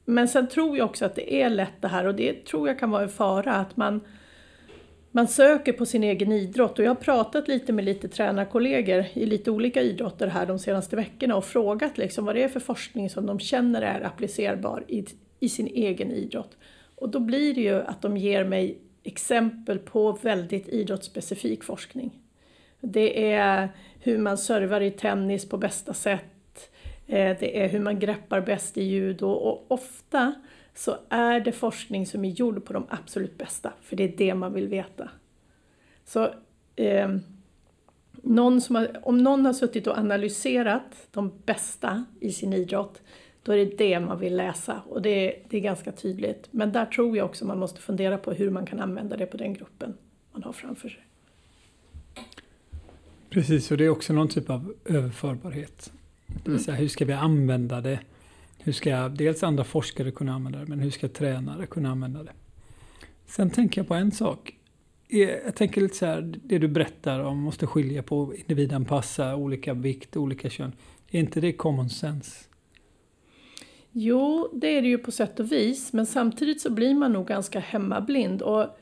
Men 0.04 0.28
sen 0.28 0.48
tror 0.48 0.78
jag 0.78 0.84
också 0.84 1.04
att 1.04 1.14
det 1.14 1.42
är 1.42 1.50
lätt 1.50 1.82
det 1.82 1.88
här 1.88 2.06
och 2.06 2.14
det 2.14 2.44
tror 2.44 2.68
jag 2.68 2.78
kan 2.78 2.90
vara 2.90 3.02
en 3.02 3.08
fara 3.08 3.54
att 3.54 3.76
man, 3.76 4.00
man 5.10 5.28
söker 5.28 5.72
på 5.72 5.86
sin 5.86 6.04
egen 6.04 6.32
idrott 6.32 6.78
och 6.78 6.84
jag 6.84 6.90
har 6.90 6.94
pratat 6.94 7.48
lite 7.48 7.72
med 7.72 7.84
lite 7.84 8.08
tränarkollegor 8.08 9.04
i 9.12 9.26
lite 9.26 9.50
olika 9.50 9.82
idrotter 9.82 10.26
här 10.26 10.46
de 10.46 10.58
senaste 10.58 10.96
veckorna 10.96 11.36
och 11.36 11.44
frågat 11.44 11.98
liksom 11.98 12.24
vad 12.24 12.34
det 12.34 12.42
är 12.42 12.48
för 12.48 12.60
forskning 12.60 13.10
som 13.10 13.26
de 13.26 13.38
känner 13.38 13.82
är 13.82 14.06
applicerbar 14.06 14.84
i, 14.88 15.04
i 15.40 15.48
sin 15.48 15.66
egen 15.66 16.12
idrott. 16.12 16.56
Och 16.94 17.08
då 17.08 17.20
blir 17.20 17.54
det 17.54 17.60
ju 17.60 17.82
att 17.82 18.02
de 18.02 18.16
ger 18.16 18.44
mig 18.44 18.78
exempel 19.02 19.78
på 19.78 20.12
väldigt 20.12 20.68
idrottsspecifik 20.68 21.64
forskning. 21.64 22.10
Det 22.80 23.32
är 23.32 23.68
hur 24.00 24.18
man 24.18 24.38
servar 24.38 24.80
i 24.80 24.90
tennis 24.90 25.48
på 25.48 25.56
bästa 25.56 25.94
sätt, 25.94 26.70
eh, 27.06 27.36
det 27.40 27.62
är 27.62 27.68
hur 27.68 27.80
man 27.80 27.98
greppar 27.98 28.40
bäst 28.40 28.78
i 28.78 28.82
judo 28.82 29.26
och 29.26 29.66
ofta 29.68 30.34
så 30.74 30.96
är 31.08 31.40
det 31.40 31.52
forskning 31.52 32.06
som 32.06 32.24
är 32.24 32.30
gjord 32.30 32.64
på 32.64 32.72
de 32.72 32.86
absolut 32.88 33.38
bästa, 33.38 33.72
för 33.82 33.96
det 33.96 34.04
är 34.04 34.16
det 34.16 34.34
man 34.34 34.52
vill 34.52 34.68
veta. 34.68 35.10
Så 36.04 36.34
eh, 36.76 37.08
någon 38.22 38.60
har, 38.68 39.00
om 39.02 39.22
någon 39.22 39.46
har 39.46 39.52
suttit 39.52 39.86
och 39.86 39.98
analyserat 39.98 41.08
de 41.10 41.32
bästa 41.44 42.04
i 42.20 42.32
sin 42.32 42.52
idrott, 42.52 43.02
då 43.42 43.52
är 43.52 43.56
det 43.56 43.78
det 43.78 44.00
man 44.00 44.20
vill 44.20 44.36
läsa 44.36 44.82
och 44.88 45.02
det, 45.02 45.42
det 45.48 45.56
är 45.56 45.60
ganska 45.60 45.92
tydligt. 45.92 46.48
Men 46.50 46.72
där 46.72 46.86
tror 46.86 47.16
jag 47.16 47.26
också 47.26 47.44
man 47.44 47.58
måste 47.58 47.80
fundera 47.80 48.18
på 48.18 48.32
hur 48.32 48.50
man 48.50 48.66
kan 48.66 48.80
använda 48.80 49.16
det 49.16 49.26
på 49.26 49.36
den 49.36 49.54
gruppen 49.54 49.94
man 50.32 50.42
har 50.42 50.52
framför 50.52 50.88
sig. 50.88 51.04
Precis, 53.30 53.70
och 53.70 53.76
det 53.76 53.84
är 53.84 53.88
också 53.88 54.12
någon 54.12 54.28
typ 54.28 54.50
av 54.50 54.74
överförbarhet. 54.84 55.92
Det 56.26 56.34
vill 56.44 56.52
mm. 56.52 56.62
säga, 56.62 56.76
hur 56.76 56.88
ska 56.88 57.04
vi 57.04 57.12
använda 57.12 57.80
det? 57.80 58.00
Hur 58.58 58.72
ska 58.72 59.08
dels 59.08 59.42
andra 59.42 59.64
forskare 59.64 60.10
kunna 60.10 60.34
använda 60.34 60.58
det, 60.58 60.66
men 60.66 60.80
hur 60.80 60.90
ska 60.90 61.08
tränare 61.08 61.66
kunna 61.66 61.90
använda 61.90 62.22
det? 62.22 62.32
Sen 63.26 63.50
tänker 63.50 63.80
jag 63.80 63.88
på 63.88 63.94
en 63.94 64.12
sak. 64.12 64.54
Jag 65.08 65.54
tänker 65.54 65.80
lite 65.80 65.96
så 65.96 66.06
här, 66.06 66.34
det 66.44 66.58
du 66.58 66.68
berättar 66.68 67.20
om 67.20 67.38
måste 67.38 67.66
skilja 67.66 68.02
på 68.02 68.34
individanpassa, 68.34 69.36
olika 69.36 69.74
vikt, 69.74 70.16
olika 70.16 70.50
kön. 70.50 70.72
Är 71.10 71.20
inte 71.20 71.40
det 71.40 71.52
common 71.52 71.90
sense? 71.90 72.47
Jo, 73.92 74.50
det 74.52 74.66
är 74.66 74.82
det 74.82 74.88
ju 74.88 74.98
på 74.98 75.12
sätt 75.12 75.40
och 75.40 75.52
vis, 75.52 75.92
men 75.92 76.06
samtidigt 76.06 76.60
så 76.60 76.70
blir 76.70 76.94
man 76.94 77.12
nog 77.12 77.26
ganska 77.26 77.60
hemmablind. 77.60 78.42
Och 78.42 78.78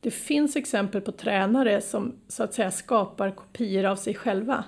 det 0.00 0.10
finns 0.10 0.56
exempel 0.56 1.00
på 1.00 1.12
tränare 1.12 1.80
som 1.80 2.12
så 2.28 2.42
att 2.42 2.54
säga 2.54 2.70
skapar 2.70 3.30
kopior 3.30 3.84
av 3.84 3.96
sig 3.96 4.14
själva. 4.14 4.64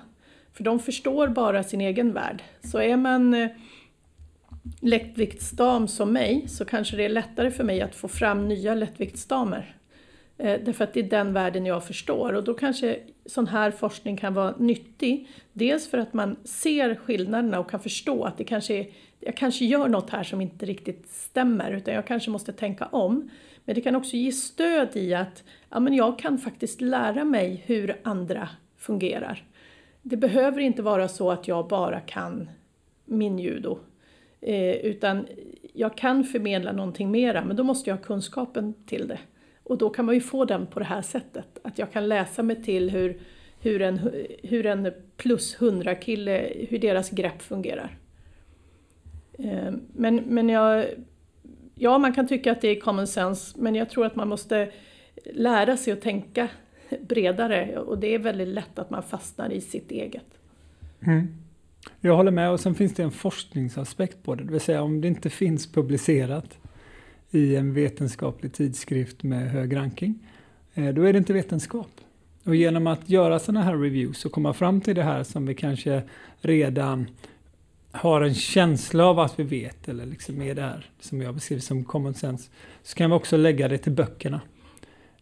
För 0.53 0.63
de 0.63 0.79
förstår 0.79 1.27
bara 1.27 1.63
sin 1.63 1.81
egen 1.81 2.13
värld. 2.13 2.43
Så 2.63 2.79
är 2.79 2.97
man 2.97 3.33
eh, 3.33 3.49
lättviktsdam 4.79 5.87
som 5.87 6.13
mig 6.13 6.47
så 6.47 6.65
kanske 6.65 6.97
det 6.97 7.05
är 7.05 7.09
lättare 7.09 7.51
för 7.51 7.63
mig 7.63 7.81
att 7.81 7.95
få 7.95 8.07
fram 8.07 8.47
nya 8.47 8.75
lättviktsdamer. 8.75 9.75
Eh, 10.37 10.59
därför 10.65 10.83
att 10.83 10.93
det 10.93 10.99
är 10.99 11.09
den 11.09 11.33
världen 11.33 11.65
jag 11.65 11.85
förstår 11.87 12.33
och 12.33 12.43
då 12.43 12.53
kanske 12.53 12.99
sån 13.25 13.47
här 13.47 13.71
forskning 13.71 14.17
kan 14.17 14.33
vara 14.33 14.55
nyttig. 14.57 15.27
Dels 15.53 15.87
för 15.87 15.97
att 15.97 16.13
man 16.13 16.35
ser 16.43 16.95
skillnaderna 16.95 17.59
och 17.59 17.69
kan 17.69 17.79
förstå 17.79 18.23
att 18.23 18.37
det 18.37 18.43
kanske 18.43 18.73
är, 18.73 18.87
jag 19.25 19.37
kanske 19.37 19.65
gör 19.65 19.87
något 19.87 20.09
här 20.09 20.23
som 20.23 20.41
inte 20.41 20.65
riktigt 20.65 21.07
stämmer 21.07 21.71
utan 21.71 21.93
jag 21.93 22.07
kanske 22.07 22.31
måste 22.31 22.53
tänka 22.53 22.85
om. 22.85 23.29
Men 23.65 23.75
det 23.75 23.81
kan 23.81 23.95
också 23.95 24.15
ge 24.15 24.31
stöd 24.31 24.89
i 24.93 25.13
att 25.13 25.43
ja, 25.69 25.79
men 25.79 25.93
jag 25.93 26.19
kan 26.19 26.37
faktiskt 26.37 26.81
lära 26.81 27.23
mig 27.23 27.63
hur 27.65 27.99
andra 28.03 28.49
fungerar. 28.77 29.43
Det 30.01 30.17
behöver 30.17 30.61
inte 30.61 30.81
vara 30.81 31.07
så 31.07 31.31
att 31.31 31.47
jag 31.47 31.67
bara 31.67 31.99
kan 31.99 32.49
min 33.05 33.39
judo. 33.39 33.79
Eh, 34.41 34.75
utan 34.75 35.27
jag 35.73 35.97
kan 35.97 36.23
förmedla 36.23 36.71
någonting 36.71 37.11
mera 37.11 37.45
men 37.45 37.55
då 37.55 37.63
måste 37.63 37.89
jag 37.89 37.97
ha 37.97 38.03
kunskapen 38.03 38.73
till 38.85 39.07
det. 39.07 39.19
Och 39.63 39.77
då 39.77 39.89
kan 39.89 40.05
man 40.05 40.15
ju 40.15 40.21
få 40.21 40.45
den 40.45 40.67
på 40.67 40.79
det 40.79 40.85
här 40.85 41.01
sättet. 41.01 41.59
Att 41.63 41.79
jag 41.79 41.91
kan 41.91 42.07
läsa 42.07 42.43
mig 42.43 42.63
till 42.63 42.89
hur, 42.89 43.19
hur 43.59 43.81
en, 43.81 44.11
hur 44.43 44.65
en 44.65 44.93
plus 45.17 45.61
100 45.61 45.95
kille, 45.95 46.53
hur 46.69 46.79
deras 46.79 47.09
grepp 47.09 47.41
fungerar. 47.41 47.97
Eh, 49.39 49.73
men, 49.93 50.15
men 50.15 50.49
jag, 50.49 50.85
ja, 51.75 51.97
man 51.97 52.13
kan 52.13 52.27
tycka 52.27 52.51
att 52.51 52.61
det 52.61 52.67
är 52.67 52.79
common 52.79 53.07
sense, 53.07 53.55
men 53.59 53.75
jag 53.75 53.89
tror 53.89 54.05
att 54.05 54.15
man 54.15 54.27
måste 54.27 54.71
lära 55.33 55.77
sig 55.77 55.93
att 55.93 56.01
tänka 56.01 56.47
bredare 57.01 57.77
och 57.77 57.97
det 57.97 58.15
är 58.15 58.19
väldigt 58.19 58.47
lätt 58.47 58.79
att 58.79 58.89
man 58.89 59.03
fastnar 59.03 59.49
i 59.49 59.61
sitt 59.61 59.91
eget. 59.91 60.25
Mm. 60.99 61.27
Jag 62.01 62.15
håller 62.15 62.31
med 62.31 62.51
och 62.51 62.59
sen 62.59 62.75
finns 62.75 62.93
det 62.93 63.03
en 63.03 63.11
forskningsaspekt 63.11 64.23
på 64.23 64.35
det, 64.35 64.43
det 64.43 64.51
vill 64.51 64.61
säga 64.61 64.81
om 64.81 65.01
det 65.01 65.07
inte 65.07 65.29
finns 65.29 65.71
publicerat 65.71 66.57
i 67.31 67.55
en 67.55 67.73
vetenskaplig 67.73 68.53
tidskrift 68.53 69.23
med 69.23 69.51
hög 69.51 69.75
ranking, 69.75 70.19
eh, 70.73 70.93
då 70.93 71.03
är 71.03 71.13
det 71.13 71.19
inte 71.19 71.33
vetenskap. 71.33 71.91
Och 72.43 72.55
genom 72.55 72.87
att 72.87 73.09
göra 73.09 73.39
sådana 73.39 73.61
här 73.63 73.77
reviews 73.77 74.25
och 74.25 74.31
komma 74.31 74.53
fram 74.53 74.81
till 74.81 74.95
det 74.95 75.03
här 75.03 75.23
som 75.23 75.45
vi 75.45 75.55
kanske 75.55 76.01
redan 76.41 77.07
har 77.93 78.21
en 78.21 78.33
känsla 78.33 79.05
av 79.05 79.19
att 79.19 79.39
vi 79.39 79.43
vet, 79.43 79.89
eller 79.89 80.05
liksom 80.05 80.41
är 80.41 80.55
det 80.55 80.61
här 80.61 80.89
som 80.99 81.21
jag 81.21 81.35
beskriver 81.35 81.61
som 81.61 81.83
common 81.83 82.13
sense, 82.13 82.49
så 82.83 82.95
kan 82.95 83.09
vi 83.09 83.15
också 83.15 83.37
lägga 83.37 83.67
det 83.67 83.77
till 83.77 83.91
böckerna. 83.91 84.41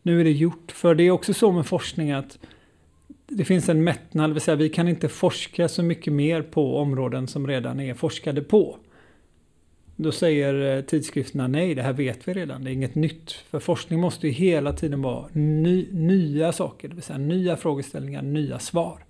Nu 0.02 0.20
är 0.20 0.24
det 0.24 0.32
gjort, 0.32 0.72
för 0.72 0.96
det 0.96 1.04
är 1.04 1.12
också 1.12 1.34
så 1.34 1.52
med 1.52 1.66
forskning 1.66 2.12
att 2.12 2.40
det 3.28 3.46
finns 3.46 3.70
en 3.70 3.84
mättnad, 3.84 4.30
det 4.30 4.34
vill 4.34 4.42
säga 4.42 4.56
vi 4.56 4.70
kan 4.70 4.88
inte 4.88 5.10
forska 5.10 5.68
så 5.68 5.84
mycket 5.84 6.14
mer 6.14 6.42
på 6.42 6.78
områden 6.78 7.28
som 7.28 7.48
redan 7.48 7.80
är 7.80 7.94
forskade 7.94 8.42
på. 8.42 8.78
Då 9.96 10.12
säger 10.12 10.78
eh, 10.78 10.82
tidskrifterna 10.82 11.48
nej, 11.48 11.76
det 11.76 11.82
här 11.82 11.94
vet 11.94 12.28
vi 12.28 12.34
redan, 12.34 12.64
det 12.64 12.72
är 12.72 12.74
inget 12.74 12.96
nytt. 12.96 13.32
För 13.32 13.60
forskning 13.60 14.00
måste 14.00 14.28
ju 14.28 14.34
hela 14.34 14.74
tiden 14.74 15.02
vara 15.02 15.28
ny, 15.34 15.88
nya 15.92 16.52
saker, 16.52 16.88
det 16.88 16.96
vill 16.96 17.04
säga 17.04 17.18
nya 17.20 17.58
frågeställningar, 17.58 18.22
nya 18.22 18.60
svar. 18.60 19.04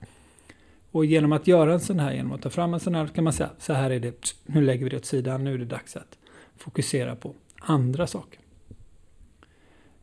Och 0.92 1.06
genom 1.06 1.32
att 1.32 1.48
göra 1.48 1.74
en 1.74 1.80
sån 1.80 2.00
här, 2.00 2.14
genom 2.14 2.32
att 2.32 2.42
ta 2.42 2.50
fram 2.50 2.74
en 2.74 2.80
sån 2.80 2.96
här, 2.96 3.08
kan 3.08 3.24
man 3.24 3.34
säga 3.34 3.50
så 3.60 3.74
här 3.74 3.92
är 3.92 4.00
det, 4.00 4.36
nu 4.46 4.62
lägger 4.62 4.84
vi 4.84 4.90
det 4.90 4.98
åt 4.98 5.06
sidan, 5.06 5.44
nu 5.44 5.54
är 5.54 5.58
det 5.58 5.66
dags 5.66 5.96
att 5.96 6.18
fokusera 6.58 7.16
på 7.16 7.36
andra 7.60 8.08
saker. 8.08 8.40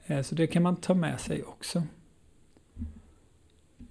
Eh, 0.07 0.23
så 0.23 0.35
det 0.35 0.47
kan 0.47 0.63
man 0.63 0.77
ta 0.77 0.95
med 0.95 1.21
sig 1.21 1.43
också. 1.43 1.83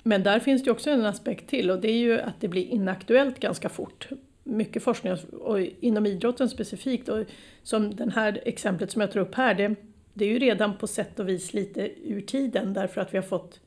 Men 0.04 0.24
där 0.24 0.40
finns 0.40 0.64
det 0.64 0.72
också 0.72 0.90
en 0.90 1.06
aspekt 1.06 1.50
till 1.50 1.72
och 1.72 1.82
det 1.82 1.92
är 1.92 1.98
ju 1.98 2.20
att 2.20 2.42
det 2.42 2.48
blir 2.48 2.66
inaktuellt 2.66 3.40
ganska 3.40 3.70
fort. 3.70 4.08
Mycket 4.44 4.84
forskning 4.84 5.14
och 5.42 5.60
inom 5.60 6.06
idrotten 6.06 6.50
specifikt 6.50 7.10
och 7.10 7.26
som 7.64 7.96
det 7.96 8.12
här 8.12 8.42
exemplet 8.46 8.92
som 8.92 9.02
jag 9.02 9.12
tar 9.12 9.20
upp 9.20 9.36
här, 9.36 9.54
det, 9.54 9.76
det 10.14 10.26
är 10.26 10.30
ju 10.30 10.40
redan 10.40 10.78
på 10.78 10.88
sätt 10.88 11.20
och 11.20 11.30
vis 11.30 11.54
lite 11.54 11.92
ur 12.04 12.22
tiden 12.22 12.74
därför 12.74 13.02
att 13.02 13.14
vi 13.14 13.18
har 13.18 13.26
fått 13.26 13.60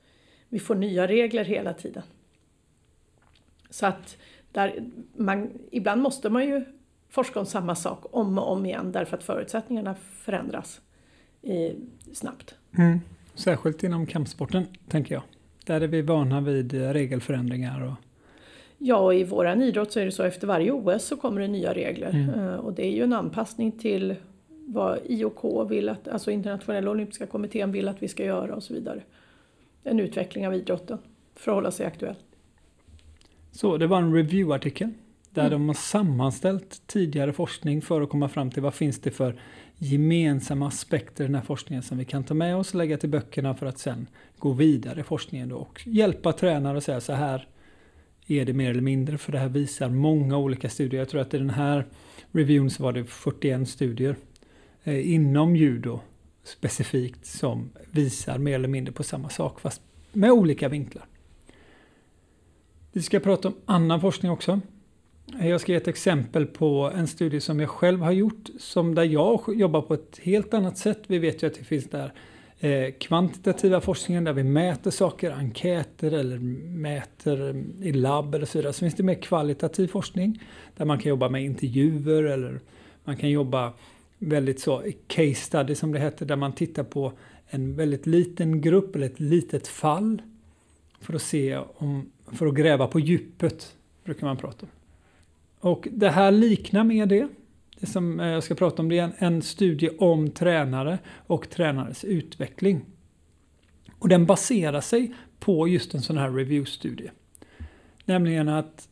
vi 0.48 0.58
får 0.58 0.74
nya 0.74 1.06
regler 1.06 1.44
hela 1.44 1.74
tiden. 1.74 2.02
Så 3.70 3.86
att 3.86 4.16
där 4.52 4.84
man, 5.16 5.50
ibland 5.70 6.02
måste 6.02 6.30
man 6.30 6.44
ju 6.44 6.64
forska 7.08 7.40
om 7.40 7.46
samma 7.46 7.74
sak 7.74 8.04
om 8.10 8.38
och 8.38 8.52
om 8.52 8.66
igen 8.66 8.92
därför 8.92 9.16
att 9.16 9.24
förutsättningarna 9.24 9.94
förändras 9.94 10.80
eh, 11.42 11.72
snabbt. 12.12 12.54
Mm. 12.78 13.00
Särskilt 13.34 13.82
inom 13.82 14.06
kampsporten, 14.06 14.66
tänker 14.88 15.14
jag. 15.14 15.22
Där 15.66 15.80
är 15.80 15.86
vi 15.86 16.02
vana 16.02 16.40
vid 16.40 16.72
regelförändringar. 16.72 17.82
Och... 17.82 17.94
Ja, 18.78 18.96
och 18.96 19.14
i 19.14 19.24
våran 19.24 19.62
idrott 19.62 19.92
så 19.92 20.00
är 20.00 20.04
det 20.04 20.12
så 20.12 20.22
efter 20.22 20.46
varje 20.46 20.72
OS 20.72 21.04
så 21.04 21.16
kommer 21.16 21.40
det 21.40 21.48
nya 21.48 21.74
regler. 21.74 22.10
Mm. 22.10 22.40
Eh, 22.40 22.54
och 22.54 22.72
det 22.72 22.86
är 22.86 22.90
ju 22.90 23.02
en 23.02 23.12
anpassning 23.12 23.72
till 23.72 24.14
vad 24.66 24.98
IOK 25.04 25.70
vill, 25.70 25.88
att, 25.88 26.08
alltså 26.08 26.30
internationella 26.30 26.90
olympiska 26.90 27.26
kommittén 27.26 27.72
vill 27.72 27.88
att 27.88 28.02
vi 28.02 28.08
ska 28.08 28.24
göra 28.24 28.54
och 28.54 28.62
så 28.62 28.74
vidare. 28.74 29.02
En 29.84 30.00
utveckling 30.00 30.46
av 30.46 30.54
idrotten 30.54 30.98
för 31.34 31.50
att 31.50 31.54
hålla 31.54 31.70
sig 31.70 31.86
aktuell. 31.86 32.14
Så 33.52 33.76
det 33.76 33.86
var 33.86 33.98
en 33.98 34.14
review-artikel 34.14 34.90
där 35.30 35.46
mm. 35.46 35.52
de 35.52 35.68
har 35.68 35.74
sammanställt 35.74 36.82
tidigare 36.86 37.32
forskning 37.32 37.82
för 37.82 38.00
att 38.00 38.08
komma 38.08 38.28
fram 38.28 38.50
till 38.50 38.62
vad 38.62 38.74
finns 38.74 39.00
det 39.00 39.10
för 39.10 39.40
gemensamma 39.78 40.68
aspekter 40.68 41.24
i 41.24 41.26
den 41.26 41.34
här 41.34 41.42
forskningen 41.42 41.82
som 41.82 41.98
vi 41.98 42.04
kan 42.04 42.24
ta 42.24 42.34
med 42.34 42.56
oss 42.56 42.70
och 42.70 42.78
lägga 42.78 42.96
till 42.96 43.08
böckerna 43.08 43.54
för 43.54 43.66
att 43.66 43.78
sen 43.78 44.06
gå 44.38 44.52
vidare 44.52 45.00
i 45.00 45.02
forskningen 45.02 45.48
då 45.48 45.56
och 45.56 45.80
hjälpa 45.86 46.32
tränare 46.32 46.76
och 46.76 46.82
säga 46.82 47.00
så 47.00 47.12
här 47.12 47.48
är 48.26 48.44
det 48.44 48.52
mer 48.52 48.70
eller 48.70 48.80
mindre, 48.80 49.18
för 49.18 49.32
det 49.32 49.38
här 49.38 49.48
visar 49.48 49.88
många 49.88 50.36
olika 50.38 50.68
studier. 50.68 51.00
Jag 51.00 51.08
tror 51.08 51.20
att 51.20 51.34
i 51.34 51.38
den 51.38 51.50
här 51.50 51.86
reviewen 52.32 52.70
så 52.70 52.82
var 52.82 52.92
det 52.92 53.04
41 53.04 53.68
studier 53.68 54.16
eh, 54.84 55.12
inom 55.12 55.56
judo 55.56 56.00
specifikt 56.44 57.26
som 57.26 57.70
visar 57.90 58.38
mer 58.38 58.54
eller 58.54 58.68
mindre 58.68 58.92
på 58.92 59.02
samma 59.02 59.28
sak, 59.28 59.60
fast 59.60 59.82
med 60.12 60.30
olika 60.30 60.68
vinklar. 60.68 61.04
Vi 62.92 63.02
ska 63.02 63.20
prata 63.20 63.48
om 63.48 63.54
annan 63.64 64.00
forskning 64.00 64.32
också. 64.32 64.60
Jag 65.40 65.60
ska 65.60 65.72
ge 65.72 65.78
ett 65.78 65.88
exempel 65.88 66.46
på 66.46 66.92
en 66.94 67.06
studie 67.06 67.40
som 67.40 67.60
jag 67.60 67.68
själv 67.68 68.00
har 68.00 68.12
gjort, 68.12 68.48
som 68.58 68.94
där 68.94 69.04
jag 69.04 69.42
jobbar 69.54 69.82
på 69.82 69.94
ett 69.94 70.18
helt 70.22 70.54
annat 70.54 70.78
sätt. 70.78 71.02
Vi 71.06 71.18
vet 71.18 71.42
ju 71.42 71.46
att 71.46 71.54
det 71.54 71.64
finns 71.64 71.90
där 71.90 72.12
eh, 72.60 72.92
kvantitativa 73.00 73.80
forskningen 73.80 74.24
där 74.24 74.32
vi 74.32 74.44
mäter 74.44 74.90
saker, 74.90 75.30
enkäter 75.30 76.12
eller 76.12 76.38
mäter 76.68 77.64
i 77.82 77.92
labb 77.92 78.34
eller 78.34 78.46
så 78.46 78.58
vidare. 78.58 78.72
Så 78.72 78.80
finns 78.80 78.94
det 78.94 79.02
mer 79.02 79.22
kvalitativ 79.22 79.88
forskning 79.88 80.42
där 80.76 80.84
man 80.84 80.98
kan 80.98 81.10
jobba 81.10 81.28
med 81.28 81.44
intervjuer 81.44 82.22
eller 82.24 82.60
man 83.04 83.16
kan 83.16 83.30
jobba 83.30 83.72
väldigt 84.18 84.60
så 84.60 84.82
case 85.06 85.34
study 85.34 85.74
som 85.74 85.92
det 85.92 85.98
heter, 85.98 86.26
där 86.26 86.36
man 86.36 86.52
tittar 86.52 86.84
på 86.84 87.12
en 87.46 87.76
väldigt 87.76 88.06
liten 88.06 88.60
grupp 88.60 88.96
eller 88.96 89.06
ett 89.06 89.20
litet 89.20 89.68
fall 89.68 90.22
för 91.00 91.14
att 91.14 91.22
se 91.22 91.58
om, 91.76 92.10
för 92.32 92.46
att 92.46 92.54
gräva 92.54 92.86
på 92.86 93.00
djupet, 93.00 93.76
brukar 94.04 94.26
man 94.26 94.36
prata 94.36 94.66
om. 94.66 94.72
Och 95.70 95.88
det 95.90 96.10
här 96.10 96.30
liknar 96.30 96.84
med 96.84 97.08
det. 97.08 97.28
Det 97.80 97.86
som 97.86 98.20
eh, 98.20 98.26
jag 98.26 98.42
ska 98.42 98.54
prata 98.54 98.82
om 98.82 98.88
det 98.88 98.98
är 98.98 99.04
en, 99.04 99.12
en 99.18 99.42
studie 99.42 99.90
om 99.98 100.30
tränare 100.30 100.98
och 101.26 101.50
tränares 101.50 102.04
utveckling. 102.04 102.80
Och 103.98 104.08
den 104.08 104.26
baserar 104.26 104.80
sig 104.80 105.14
på 105.38 105.68
just 105.68 105.94
en 105.94 106.02
sån 106.02 106.18
här 106.18 106.30
review-studie. 106.30 107.10
Nämligen 108.04 108.48
att 108.48 108.88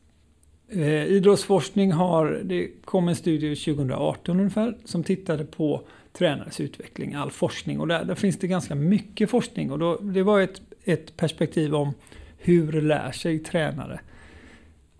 eh, 0.68 1.04
idrottsforskning 1.04 1.92
har, 1.92 2.40
det 2.44 2.68
kom 2.84 3.08
en 3.08 3.16
studie 3.16 3.56
2018 3.56 4.40
ungefär, 4.40 4.76
som 4.84 5.04
tittade 5.04 5.44
på 5.44 5.82
tränares 6.12 6.60
utveckling, 6.60 7.14
all 7.14 7.30
forskning. 7.30 7.80
Och 7.80 7.88
där, 7.88 8.04
där 8.04 8.14
finns 8.14 8.38
det 8.38 8.46
ganska 8.46 8.74
mycket 8.74 9.30
forskning. 9.30 9.70
Och 9.70 9.78
då, 9.78 9.96
det 9.96 10.22
var 10.22 10.40
ett, 10.40 10.60
ett 10.84 11.16
perspektiv 11.16 11.74
om 11.74 11.92
hur 12.38 12.82
lär 12.82 13.12
sig 13.12 13.38
tränare 13.38 14.00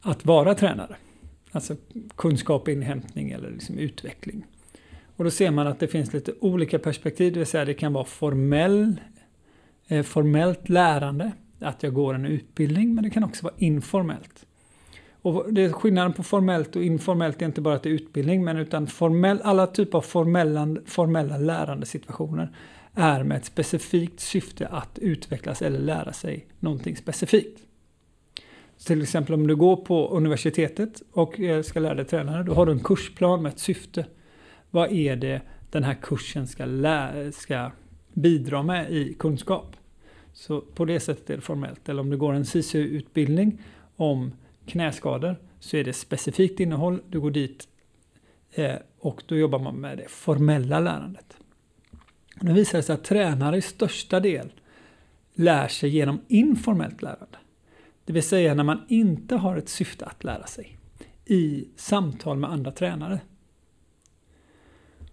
att 0.01 0.27
vara 0.27 0.55
tränare. 0.55 0.97
Alltså 1.53 1.77
kunskap, 2.17 2.69
inhämtning 2.69 3.31
eller 3.31 3.51
liksom 3.51 3.79
utveckling. 3.79 4.47
Och 5.17 5.25
då 5.25 5.31
ser 5.31 5.51
man 5.51 5.67
att 5.67 5.81
det 5.81 5.89
finns 5.89 6.13
lite 6.13 6.33
olika 6.41 6.79
perspektiv, 6.79 7.33
det 7.33 7.39
vill 7.39 7.47
säga 7.47 7.65
det 7.65 7.75
kan 7.75 7.93
vara 7.93 8.05
formell, 8.05 9.01
eh, 9.89 10.03
formellt 10.03 10.69
lärande, 10.69 11.33
att 11.61 11.83
jag 11.83 11.95
går 11.95 12.15
en 12.15 12.27
utbildning, 12.27 12.95
men 12.95 13.05
det 13.05 13.11
kan 13.11 13.25
också 13.25 13.45
vara 13.45 13.55
informellt. 13.59 14.47
Och 15.23 15.53
det 15.53 15.65
är 15.65 15.73
skillnaden 15.73 16.13
på 16.13 16.23
formellt 16.23 16.77
och 16.77 16.83
informellt 16.83 17.43
är 17.43 17.47
inte 17.47 17.61
bara 17.61 17.75
att 17.75 17.83
det 17.83 17.89
är 17.89 17.93
utbildning, 17.95 18.45
men 18.45 18.57
utan 18.57 18.87
formell, 18.87 19.41
alla 19.45 19.67
typer 19.67 19.99
av 19.99 20.03
formella, 20.03 20.77
formella 20.87 21.39
lärandesituationer 21.39 22.53
är 22.99 23.23
med 23.23 23.37
ett 23.37 23.45
specifikt 23.45 24.21
syfte 24.21 24.67
att 24.67 24.99
utvecklas 24.99 25.63
eller 25.63 25.79
lära 25.79 26.13
sig 26.13 26.47
någonting 26.61 26.97
specifikt. 26.97 27.61
Till 28.87 29.03
exempel 29.03 29.35
om 29.35 29.47
du 29.47 29.57
går 29.57 29.77
på 29.77 30.09
universitetet 30.09 31.03
och 31.13 31.41
eh, 31.41 31.63
ska 31.63 31.81
lära 31.81 31.95
dig 31.95 32.05
tränare, 32.05 32.43
då 32.43 32.55
har 32.55 32.67
du 32.67 32.73
en 32.73 32.83
kursplan 32.85 33.43
med 33.43 33.53
ett 33.53 33.59
syfte. 33.59 34.07
Vad 34.71 34.93
är 34.93 35.17
det 35.17 35.43
den 35.71 35.85
här 35.85 35.95
kursen 36.03 36.47
ska, 36.47 36.65
lä- 36.65 37.33
ska 37.33 37.71
bidra 38.13 38.63
med 38.63 38.91
i 38.93 39.15
kunskap? 39.15 39.77
Så 40.33 40.61
på 40.61 40.85
det 40.85 41.01
sättet 41.01 41.31
är 41.31 41.35
det 41.37 41.41
formellt. 41.41 41.89
Eller 41.89 42.01
om 42.01 42.11
du 42.11 42.17
går 42.17 42.33
en 42.33 42.45
SISU-utbildning 42.45 43.63
om 43.97 44.33
knäskador 44.67 45.37
så 45.61 45.77
är 45.77 45.85
det 45.85 45.93
specifikt 45.93 46.61
innehåll. 46.61 47.03
Du 47.09 47.21
går 47.21 47.31
dit 47.31 47.69
eh, 48.53 48.75
och 48.99 49.23
då 49.27 49.37
jobbar 49.37 49.59
man 49.59 49.75
med 49.75 49.99
det 49.99 50.09
formella 50.09 50.81
lärandet. 50.81 51.38
Nu 52.41 52.53
visar 52.53 52.79
det 52.79 52.83
sig 52.83 52.95
att 52.95 53.05
tränare 53.05 53.57
i 53.57 53.63
största 53.63 54.21
del 54.21 54.53
lär 55.35 55.69
sig 55.69 55.91
genom 55.91 56.21
informellt 56.29 57.03
lärande. 57.03 57.39
Det 58.05 58.13
vill 58.13 58.23
säga 58.23 58.55
när 58.55 58.65
man 58.65 58.85
inte 58.89 59.37
har 59.37 59.57
ett 59.57 59.69
syfte 59.69 60.05
att 60.05 60.25
lära 60.25 60.47
sig 60.47 60.79
i 61.25 61.69
samtal 61.77 62.39
med 62.39 62.51
andra 62.51 62.73
tränare. 62.73 63.21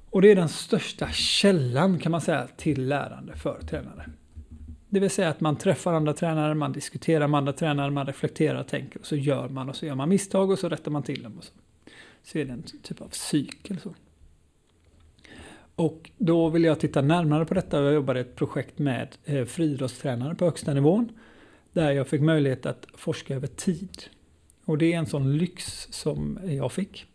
Och 0.10 0.22
det 0.22 0.32
är 0.32 0.36
den 0.36 0.50
största 0.50 1.12
källan 1.12 2.00
kan 2.00 2.12
man 2.12 2.22
säga 2.22 2.48
till 2.58 2.88
lärande 2.88 3.36
för 3.36 3.62
tränare. 3.62 4.10
Det 4.90 5.00
vill 5.00 5.10
säga 5.10 5.30
att 5.30 5.42
man 5.42 5.56
träffar 5.56 5.94
andra 5.94 6.14
tränare, 6.14 6.56
man 6.56 6.74
diskuterar 6.74 7.28
med 7.28 7.38
andra 7.38 7.54
tränare, 7.54 7.92
man 7.92 8.06
reflekterar 8.06 8.60
och 8.60 8.68
tänker 8.68 9.00
och 9.00 9.06
så 9.06 9.16
gör 9.16 9.50
man 9.50 9.70
och 9.70 9.76
så 9.76 9.86
gör 9.86 9.96
man 9.96 10.10
misstag 10.10 10.52
och 10.52 10.60
så 10.60 10.70
rättar 10.70 10.92
man 10.92 11.04
till 11.04 11.24
dem. 11.24 11.38
Och 11.38 11.44
så. 11.44 11.54
så 12.24 12.38
är 12.38 12.46
det 12.46 12.52
en 12.52 12.64
typ 12.64 13.02
av 13.02 13.10
cykel. 13.10 13.80
Så. 13.80 13.96
Och 15.76 16.12
då 16.18 16.50
ville 16.50 16.68
jag 16.68 16.80
titta 16.80 17.02
närmare 17.02 17.46
på 17.46 17.54
detta. 17.54 17.82
Jag 17.84 17.94
jobbade 17.94 18.20
i 18.20 18.22
ett 18.22 18.36
projekt 18.36 18.80
med 18.80 19.08
eh, 19.26 19.46
friidrottstränare 19.46 20.36
på 20.36 20.46
högsta 20.46 20.74
nivån. 20.74 21.12
Där 21.74 21.92
jag 21.92 22.08
fick 22.08 22.22
möjlighet 22.22 22.66
att 22.66 22.88
forska 22.94 23.36
över 23.36 23.48
tid. 23.48 24.04
Och 24.66 24.78
det 24.78 24.94
är 24.94 24.98
en 24.98 25.06
sån 25.06 25.38
lyx 25.38 25.88
som 25.92 26.40
jag 26.44 26.72
fick. 26.72 27.06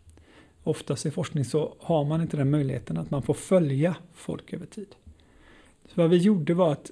Oftast 0.63 1.05
i 1.05 1.11
forskning 1.11 1.45
så 1.45 1.75
har 1.79 2.05
man 2.05 2.21
inte 2.21 2.37
den 2.37 2.49
möjligheten 2.49 2.97
att 2.97 3.11
man 3.11 3.21
får 3.21 3.33
följa 3.33 3.95
folk 4.13 4.53
över 4.53 4.65
tid. 4.65 4.95
Så 5.87 6.01
vad 6.01 6.09
vi 6.09 6.17
gjorde 6.17 6.53
var 6.53 6.71
att 6.71 6.91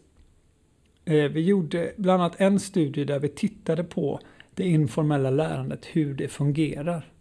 eh, 1.06 1.24
vi 1.24 1.42
gjorde 1.42 1.94
bland 1.98 2.22
annat 2.22 2.42
en 2.42 2.60
studie 2.60 3.04
där 3.04 3.20
vi 3.20 3.30
tittade 3.30 3.84
på 3.84 4.20
det 4.56 4.68
informella 4.68 5.30
lärandet, 5.30 5.86
hur 5.86 6.14
det 6.14 6.28
fungerar. 6.28 7.12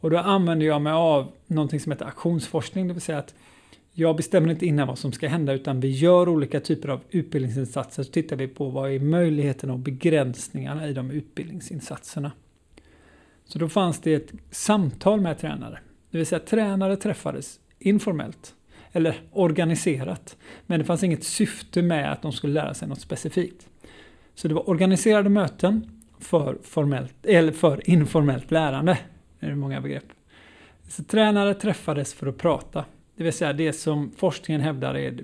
Och 0.00 0.10
då 0.10 0.18
använde 0.18 0.64
jag 0.64 0.82
mig 0.82 0.92
av 0.92 1.32
någonting 1.46 1.80
som 1.80 1.92
heter 1.92 2.06
aktionsforskning, 2.06 2.88
det 2.88 2.92
vill 2.92 3.02
säga 3.02 3.18
att 3.18 3.34
jag 3.98 4.16
bestämmer 4.16 4.50
inte 4.50 4.66
innan 4.66 4.88
vad 4.88 4.98
som 4.98 5.12
ska 5.12 5.28
hända 5.28 5.52
utan 5.52 5.80
vi 5.80 5.88
gör 5.88 6.28
olika 6.28 6.60
typer 6.60 6.88
av 6.88 7.00
utbildningsinsatser. 7.10 8.02
Så 8.02 8.12
tittar 8.12 8.36
vi 8.36 8.48
på 8.48 8.68
vad 8.68 8.92
är 8.92 9.00
möjligheterna 9.00 9.72
och 9.72 9.78
begränsningarna 9.78 10.88
i 10.88 10.92
de 10.92 11.10
utbildningsinsatserna. 11.10 12.32
Så 13.44 13.58
då 13.58 13.68
fanns 13.68 14.00
det 14.00 14.14
ett 14.14 14.32
samtal 14.50 15.20
med 15.20 15.38
tränare. 15.38 15.78
Det 16.10 16.18
vill 16.18 16.26
säga 16.26 16.38
tränare 16.38 16.96
träffades 16.96 17.60
informellt 17.78 18.54
eller 18.92 19.20
organiserat. 19.32 20.36
Men 20.66 20.78
det 20.78 20.84
fanns 20.84 21.02
inget 21.02 21.24
syfte 21.24 21.82
med 21.82 22.12
att 22.12 22.22
de 22.22 22.32
skulle 22.32 22.52
lära 22.52 22.74
sig 22.74 22.88
något 22.88 23.00
specifikt. 23.00 23.68
Så 24.34 24.48
det 24.48 24.54
var 24.54 24.70
organiserade 24.70 25.28
möten 25.28 25.90
för, 26.18 26.58
formellt, 26.62 27.14
eller 27.22 27.52
för 27.52 27.90
informellt 27.90 28.50
lärande. 28.50 28.98
Det 29.40 29.46
är 29.46 29.54
många 29.54 29.80
begrepp. 29.80 30.12
Så 30.88 31.04
tränare 31.04 31.54
träffades 31.54 32.14
för 32.14 32.26
att 32.26 32.38
prata. 32.38 32.84
Det 33.16 33.24
vill 33.24 33.32
säga 33.32 33.52
det 33.52 33.72
som 33.72 34.10
forskningen 34.16 34.60
hävdar 34.60 34.94
är 34.94 35.18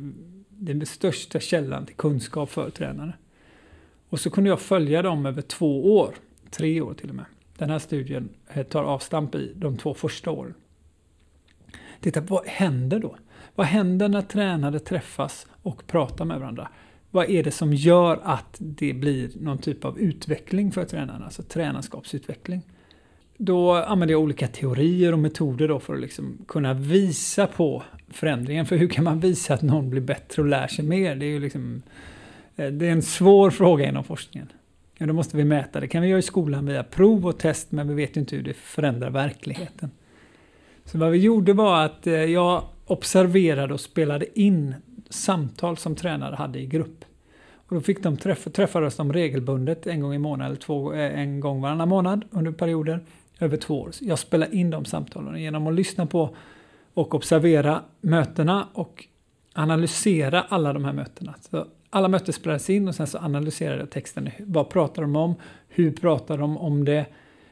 den 0.48 0.86
största 0.86 1.40
källan 1.40 1.86
till 1.86 1.96
kunskap 1.96 2.50
för 2.50 2.70
tränare. 2.70 3.12
Och 4.08 4.20
så 4.20 4.30
kunde 4.30 4.50
jag 4.50 4.60
följa 4.60 5.02
dem 5.02 5.26
över 5.26 5.42
två 5.42 5.96
år, 5.96 6.14
tre 6.50 6.80
år 6.80 6.94
till 6.94 7.08
och 7.08 7.14
med. 7.14 7.24
Den 7.56 7.70
här 7.70 7.78
studien 7.78 8.28
eh, 8.48 8.62
tar 8.62 8.84
avstamp 8.84 9.34
i 9.34 9.52
de 9.56 9.76
två 9.76 9.94
första 9.94 10.30
åren. 10.30 10.54
Titta, 12.00 12.20
vad 12.20 12.46
händer 12.46 12.98
då? 12.98 13.16
Vad 13.54 13.66
händer 13.66 14.08
när 14.08 14.22
tränare 14.22 14.78
träffas 14.78 15.46
och 15.62 15.86
pratar 15.86 16.24
med 16.24 16.40
varandra? 16.40 16.68
Vad 17.10 17.30
är 17.30 17.42
det 17.42 17.50
som 17.50 17.74
gör 17.74 18.20
att 18.22 18.56
det 18.58 18.92
blir 18.92 19.30
någon 19.40 19.58
typ 19.58 19.84
av 19.84 19.98
utveckling 19.98 20.72
för 20.72 20.84
tränarna, 20.84 21.24
alltså 21.24 21.42
tränarskapsutveckling? 21.42 22.62
Då 23.44 23.72
använder 23.74 24.12
jag 24.12 24.22
olika 24.22 24.48
teorier 24.48 25.12
och 25.12 25.18
metoder 25.18 25.68
då 25.68 25.80
för 25.80 25.94
att 25.94 26.00
liksom 26.00 26.38
kunna 26.48 26.74
visa 26.74 27.46
på 27.46 27.82
förändringen. 28.08 28.66
För 28.66 28.76
hur 28.76 28.88
kan 28.88 29.04
man 29.04 29.20
visa 29.20 29.54
att 29.54 29.62
någon 29.62 29.90
blir 29.90 30.00
bättre 30.00 30.42
och 30.42 30.48
lär 30.48 30.66
sig 30.66 30.84
mer? 30.84 31.14
Det 31.14 31.26
är 31.26 31.30
ju 31.30 31.40
liksom, 31.40 31.82
eh, 32.56 32.66
det 32.66 32.86
är 32.86 32.92
en 32.92 33.02
svår 33.02 33.50
fråga 33.50 33.88
inom 33.88 34.04
forskningen. 34.04 34.48
Ja, 34.98 35.06
då 35.06 35.12
måste 35.12 35.36
vi 35.36 35.44
mäta. 35.44 35.80
Det 35.80 35.88
kan 35.88 36.02
vi 36.02 36.08
göra 36.08 36.18
i 36.18 36.22
skolan 36.22 36.66
via 36.66 36.82
prov 36.82 37.26
och 37.26 37.38
test, 37.38 37.72
men 37.72 37.88
vi 37.88 37.94
vet 37.94 38.16
ju 38.16 38.20
inte 38.20 38.36
hur 38.36 38.42
det 38.42 38.54
förändrar 38.54 39.10
verkligheten. 39.10 39.90
Så 40.84 40.98
vad 40.98 41.10
vi 41.10 41.18
gjorde 41.18 41.52
var 41.52 41.84
att 41.84 42.06
eh, 42.06 42.14
jag 42.14 42.62
observerade 42.86 43.74
och 43.74 43.80
spelade 43.80 44.40
in 44.40 44.74
samtal 45.08 45.76
som 45.76 45.94
tränare 45.94 46.34
hade 46.34 46.58
i 46.58 46.66
grupp. 46.66 47.04
Och 47.54 47.74
då 47.74 47.80
fick 47.80 48.02
de 48.02 48.16
träffa, 48.16 48.50
träffades 48.50 48.96
de 48.96 49.12
regelbundet 49.12 49.86
en 49.86 50.00
gång 50.00 50.14
i 50.14 50.18
månaden 50.18 50.46
eller 50.46 50.60
två, 50.60 50.92
eh, 50.92 51.20
en 51.20 51.40
gång 51.40 51.60
varannan 51.60 51.88
månad 51.88 52.24
under 52.30 52.52
perioder 52.52 53.00
över 53.40 53.56
två 53.56 53.80
år. 53.80 53.90
Jag 54.00 54.18
spelar 54.18 54.54
in 54.54 54.70
de 54.70 54.84
samtalen 54.84 55.42
genom 55.42 55.66
att 55.66 55.74
lyssna 55.74 56.06
på 56.06 56.36
och 56.94 57.14
observera 57.14 57.82
mötena 58.00 58.68
och 58.72 59.06
analysera 59.54 60.42
alla 60.42 60.72
de 60.72 60.84
här 60.84 60.92
mötena. 60.92 61.34
Så 61.50 61.66
alla 61.90 62.08
möten 62.08 62.32
spelades 62.34 62.70
in 62.70 62.88
och 62.88 62.94
sen 62.94 63.06
så 63.06 63.18
analyserade 63.18 63.80
jag 63.80 63.90
texten. 63.90 64.30
Vad 64.38 64.70
pratar 64.70 65.02
de 65.02 65.16
om? 65.16 65.34
Hur 65.68 65.92
pratar 65.92 66.38
de 66.38 66.58
om 66.58 66.84
det? 66.84 67.06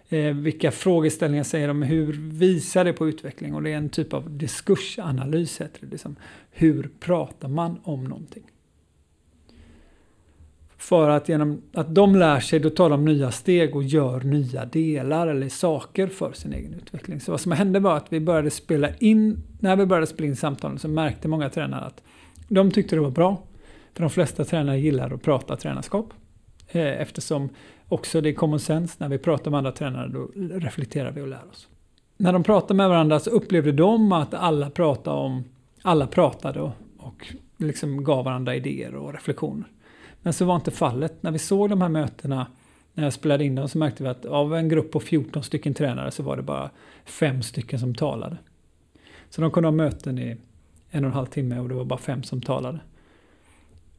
Eh, 0.08 0.34
vilka 0.34 0.70
frågeställningar 0.70 1.44
säger 1.44 1.68
de? 1.68 1.82
Hur 1.82 2.12
visar 2.12 2.84
det 2.84 2.92
på 2.92 3.08
utveckling? 3.08 3.54
Och 3.54 3.62
det 3.62 3.72
är 3.72 3.76
en 3.76 3.88
typ 3.88 4.12
av 4.12 4.30
diskursanalys. 4.30 5.60
Heter 5.60 5.80
det, 5.80 5.86
liksom. 5.86 6.16
Hur 6.50 6.90
pratar 7.00 7.48
man 7.48 7.80
om 7.82 8.04
någonting? 8.04 8.42
För 10.80 11.10
att 11.10 11.28
genom 11.28 11.62
att 11.74 11.94
de 11.94 12.16
lär 12.16 12.40
sig, 12.40 12.60
då 12.60 12.70
tar 12.70 12.90
de 12.90 13.04
nya 13.04 13.30
steg 13.30 13.76
och 13.76 13.82
gör 13.82 14.20
nya 14.20 14.64
delar 14.64 15.26
eller 15.26 15.48
saker 15.48 16.06
för 16.06 16.32
sin 16.32 16.52
egen 16.52 16.74
utveckling. 16.74 17.20
Så 17.20 17.30
vad 17.30 17.40
som 17.40 17.52
hände 17.52 17.80
var 17.80 17.96
att 17.96 18.12
vi 18.12 18.20
började 18.20 18.50
spela 18.50 18.88
in, 18.98 19.42
när 19.58 19.76
vi 19.76 19.86
började 19.86 20.06
spela 20.06 20.28
in 20.28 20.36
samtalen 20.36 20.78
så 20.78 20.88
märkte 20.88 21.28
många 21.28 21.50
tränare 21.50 21.84
att 21.84 22.02
de 22.48 22.70
tyckte 22.70 22.96
det 22.96 23.00
var 23.00 23.10
bra. 23.10 23.42
För 23.94 24.00
de 24.00 24.10
flesta 24.10 24.44
tränare 24.44 24.78
gillar 24.78 25.10
att 25.10 25.22
prata 25.22 25.56
tränarskap. 25.56 26.12
Eh, 26.68 27.00
eftersom 27.00 27.48
också 27.88 28.20
det 28.20 28.28
är 28.28 28.34
common 28.34 28.60
sense, 28.60 28.96
när 28.98 29.08
vi 29.08 29.18
pratar 29.18 29.50
med 29.50 29.58
andra 29.58 29.72
tränare 29.72 30.08
då 30.08 30.30
reflekterar 30.36 31.10
vi 31.10 31.20
och 31.20 31.28
lär 31.28 31.48
oss. 31.50 31.68
När 32.16 32.32
de 32.32 32.42
pratade 32.42 32.74
med 32.74 32.88
varandra 32.88 33.20
så 33.20 33.30
upplevde 33.30 33.72
de 33.72 34.12
att 34.12 34.34
alla 34.34 34.70
pratade 34.70 35.16
om, 35.16 35.44
alla 35.82 36.06
pratade 36.06 36.60
och, 36.60 36.72
och 36.98 37.34
liksom 37.56 38.04
gav 38.04 38.24
varandra 38.24 38.54
idéer 38.54 38.94
och 38.94 39.12
reflektioner. 39.12 39.66
Men 40.22 40.32
så 40.32 40.44
var 40.44 40.56
inte 40.56 40.70
fallet. 40.70 41.22
När 41.22 41.30
vi 41.30 41.38
såg 41.38 41.70
de 41.70 41.80
här 41.80 41.88
mötena, 41.88 42.46
när 42.94 43.04
jag 43.04 43.12
spelade 43.12 43.44
in 43.44 43.54
dem, 43.54 43.68
så 43.68 43.78
märkte 43.78 44.02
vi 44.02 44.08
att 44.08 44.26
av 44.26 44.54
en 44.54 44.68
grupp 44.68 44.90
på 44.90 45.00
14 45.00 45.42
stycken 45.42 45.74
tränare 45.74 46.10
så 46.10 46.22
var 46.22 46.36
det 46.36 46.42
bara 46.42 46.70
fem 47.04 47.42
stycken 47.42 47.78
som 47.78 47.94
talade. 47.94 48.36
Så 49.30 49.40
de 49.40 49.50
kunde 49.50 49.66
ha 49.66 49.72
möten 49.72 50.18
i 50.18 50.36
en 50.90 51.04
och 51.04 51.08
en 51.08 51.14
halv 51.14 51.26
timme 51.26 51.58
och 51.58 51.68
det 51.68 51.74
var 51.74 51.84
bara 51.84 51.98
fem 51.98 52.22
som 52.22 52.40
talade. 52.40 52.80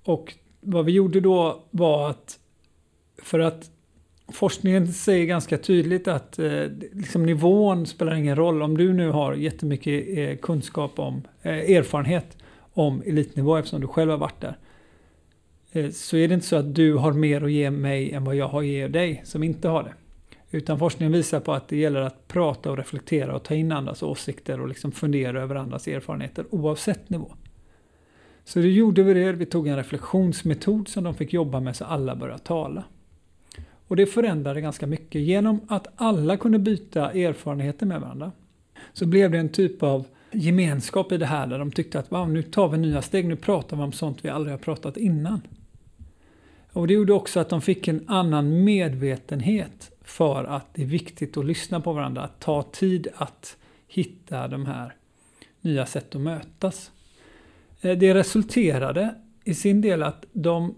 Och 0.03 0.33
vad 0.59 0.85
vi 0.85 0.91
gjorde 0.91 1.19
då 1.19 1.63
var 1.71 2.09
att 2.09 2.39
för 3.23 3.39
att 3.39 3.71
forskningen 4.27 4.93
säger 4.93 5.25
ganska 5.25 5.57
tydligt 5.57 6.07
att 6.07 6.39
eh, 6.39 6.63
liksom 6.91 7.25
nivån 7.25 7.85
spelar 7.85 8.15
ingen 8.15 8.35
roll. 8.35 8.61
Om 8.61 8.77
du 8.77 8.93
nu 8.93 9.09
har 9.09 9.33
jättemycket 9.33 10.17
eh, 10.17 10.37
kunskap 10.37 10.99
om, 10.99 11.21
eh, 11.41 11.53
erfarenhet 11.53 12.37
om 12.73 13.01
elitnivå 13.05 13.57
eftersom 13.57 13.81
du 13.81 13.87
själv 13.87 14.11
har 14.11 14.17
varit 14.17 14.41
där. 14.41 14.57
Eh, 15.71 15.89
så 15.89 16.17
är 16.17 16.27
det 16.27 16.33
inte 16.33 16.47
så 16.47 16.55
att 16.55 16.75
du 16.75 16.95
har 16.95 17.13
mer 17.13 17.43
att 17.43 17.51
ge 17.51 17.71
mig 17.71 18.11
än 18.11 18.23
vad 18.23 18.35
jag 18.35 18.47
har 18.47 18.59
att 18.59 18.65
ge 18.65 18.87
dig 18.87 19.21
som 19.25 19.43
inte 19.43 19.67
har 19.67 19.83
det. 19.83 19.93
Utan 20.57 20.79
forskningen 20.79 21.13
visar 21.13 21.39
på 21.39 21.53
att 21.53 21.67
det 21.67 21.77
gäller 21.77 22.01
att 22.01 22.27
prata 22.27 22.71
och 22.71 22.77
reflektera 22.77 23.35
och 23.35 23.43
ta 23.43 23.55
in 23.55 23.71
andras 23.71 24.03
åsikter 24.03 24.61
och 24.61 24.67
liksom 24.67 24.91
fundera 24.91 25.41
över 25.41 25.55
andras 25.55 25.87
erfarenheter 25.87 26.45
oavsett 26.49 27.09
nivå. 27.09 27.33
Så 28.43 28.59
då 28.59 28.65
gjorde 28.65 29.03
vi 29.03 29.13
det, 29.13 29.31
vi 29.31 29.45
tog 29.45 29.67
en 29.67 29.75
reflektionsmetod 29.75 30.87
som 30.87 31.03
de 31.03 31.13
fick 31.13 31.33
jobba 31.33 31.59
med 31.59 31.75
så 31.75 31.85
alla 31.85 32.15
började 32.15 32.39
tala. 32.39 32.83
Och 33.87 33.95
det 33.95 34.05
förändrade 34.05 34.61
ganska 34.61 34.87
mycket. 34.87 35.21
Genom 35.21 35.59
att 35.67 35.87
alla 35.95 36.37
kunde 36.37 36.59
byta 36.59 37.11
erfarenheter 37.11 37.85
med 37.85 38.01
varandra 38.01 38.31
så 38.93 39.05
blev 39.05 39.31
det 39.31 39.37
en 39.37 39.49
typ 39.49 39.83
av 39.83 40.05
gemenskap 40.31 41.11
i 41.11 41.17
det 41.17 41.25
här 41.25 41.47
där 41.47 41.59
de 41.59 41.71
tyckte 41.71 41.99
att 41.99 42.11
wow, 42.11 42.29
nu 42.29 42.43
tar 42.43 42.69
vi 42.69 42.77
nya 42.77 43.01
steg, 43.01 43.27
nu 43.27 43.35
pratar 43.35 43.77
vi 43.77 43.83
om 43.83 43.91
sånt 43.91 44.25
vi 44.25 44.29
aldrig 44.29 44.53
har 44.53 44.59
pratat 44.59 44.97
innan. 44.97 45.41
Och 46.73 46.87
det 46.87 46.93
gjorde 46.93 47.13
också 47.13 47.39
att 47.39 47.49
de 47.49 47.61
fick 47.61 47.87
en 47.87 48.03
annan 48.07 48.63
medvetenhet 48.63 49.91
för 50.01 50.43
att 50.43 50.73
det 50.73 50.81
är 50.81 50.85
viktigt 50.85 51.37
att 51.37 51.45
lyssna 51.45 51.79
på 51.79 51.93
varandra, 51.93 52.21
att 52.21 52.39
ta 52.39 52.63
tid 52.63 53.07
att 53.15 53.57
hitta 53.87 54.47
de 54.47 54.65
här 54.65 54.95
nya 55.61 55.85
sätt 55.85 56.15
att 56.15 56.21
mötas. 56.21 56.91
Eh, 57.81 57.97
det 57.97 58.13
resulterade 58.13 59.15
i 59.43 59.53
sin 59.53 59.81
del 59.81 60.03
att 60.03 60.25
de 60.31 60.75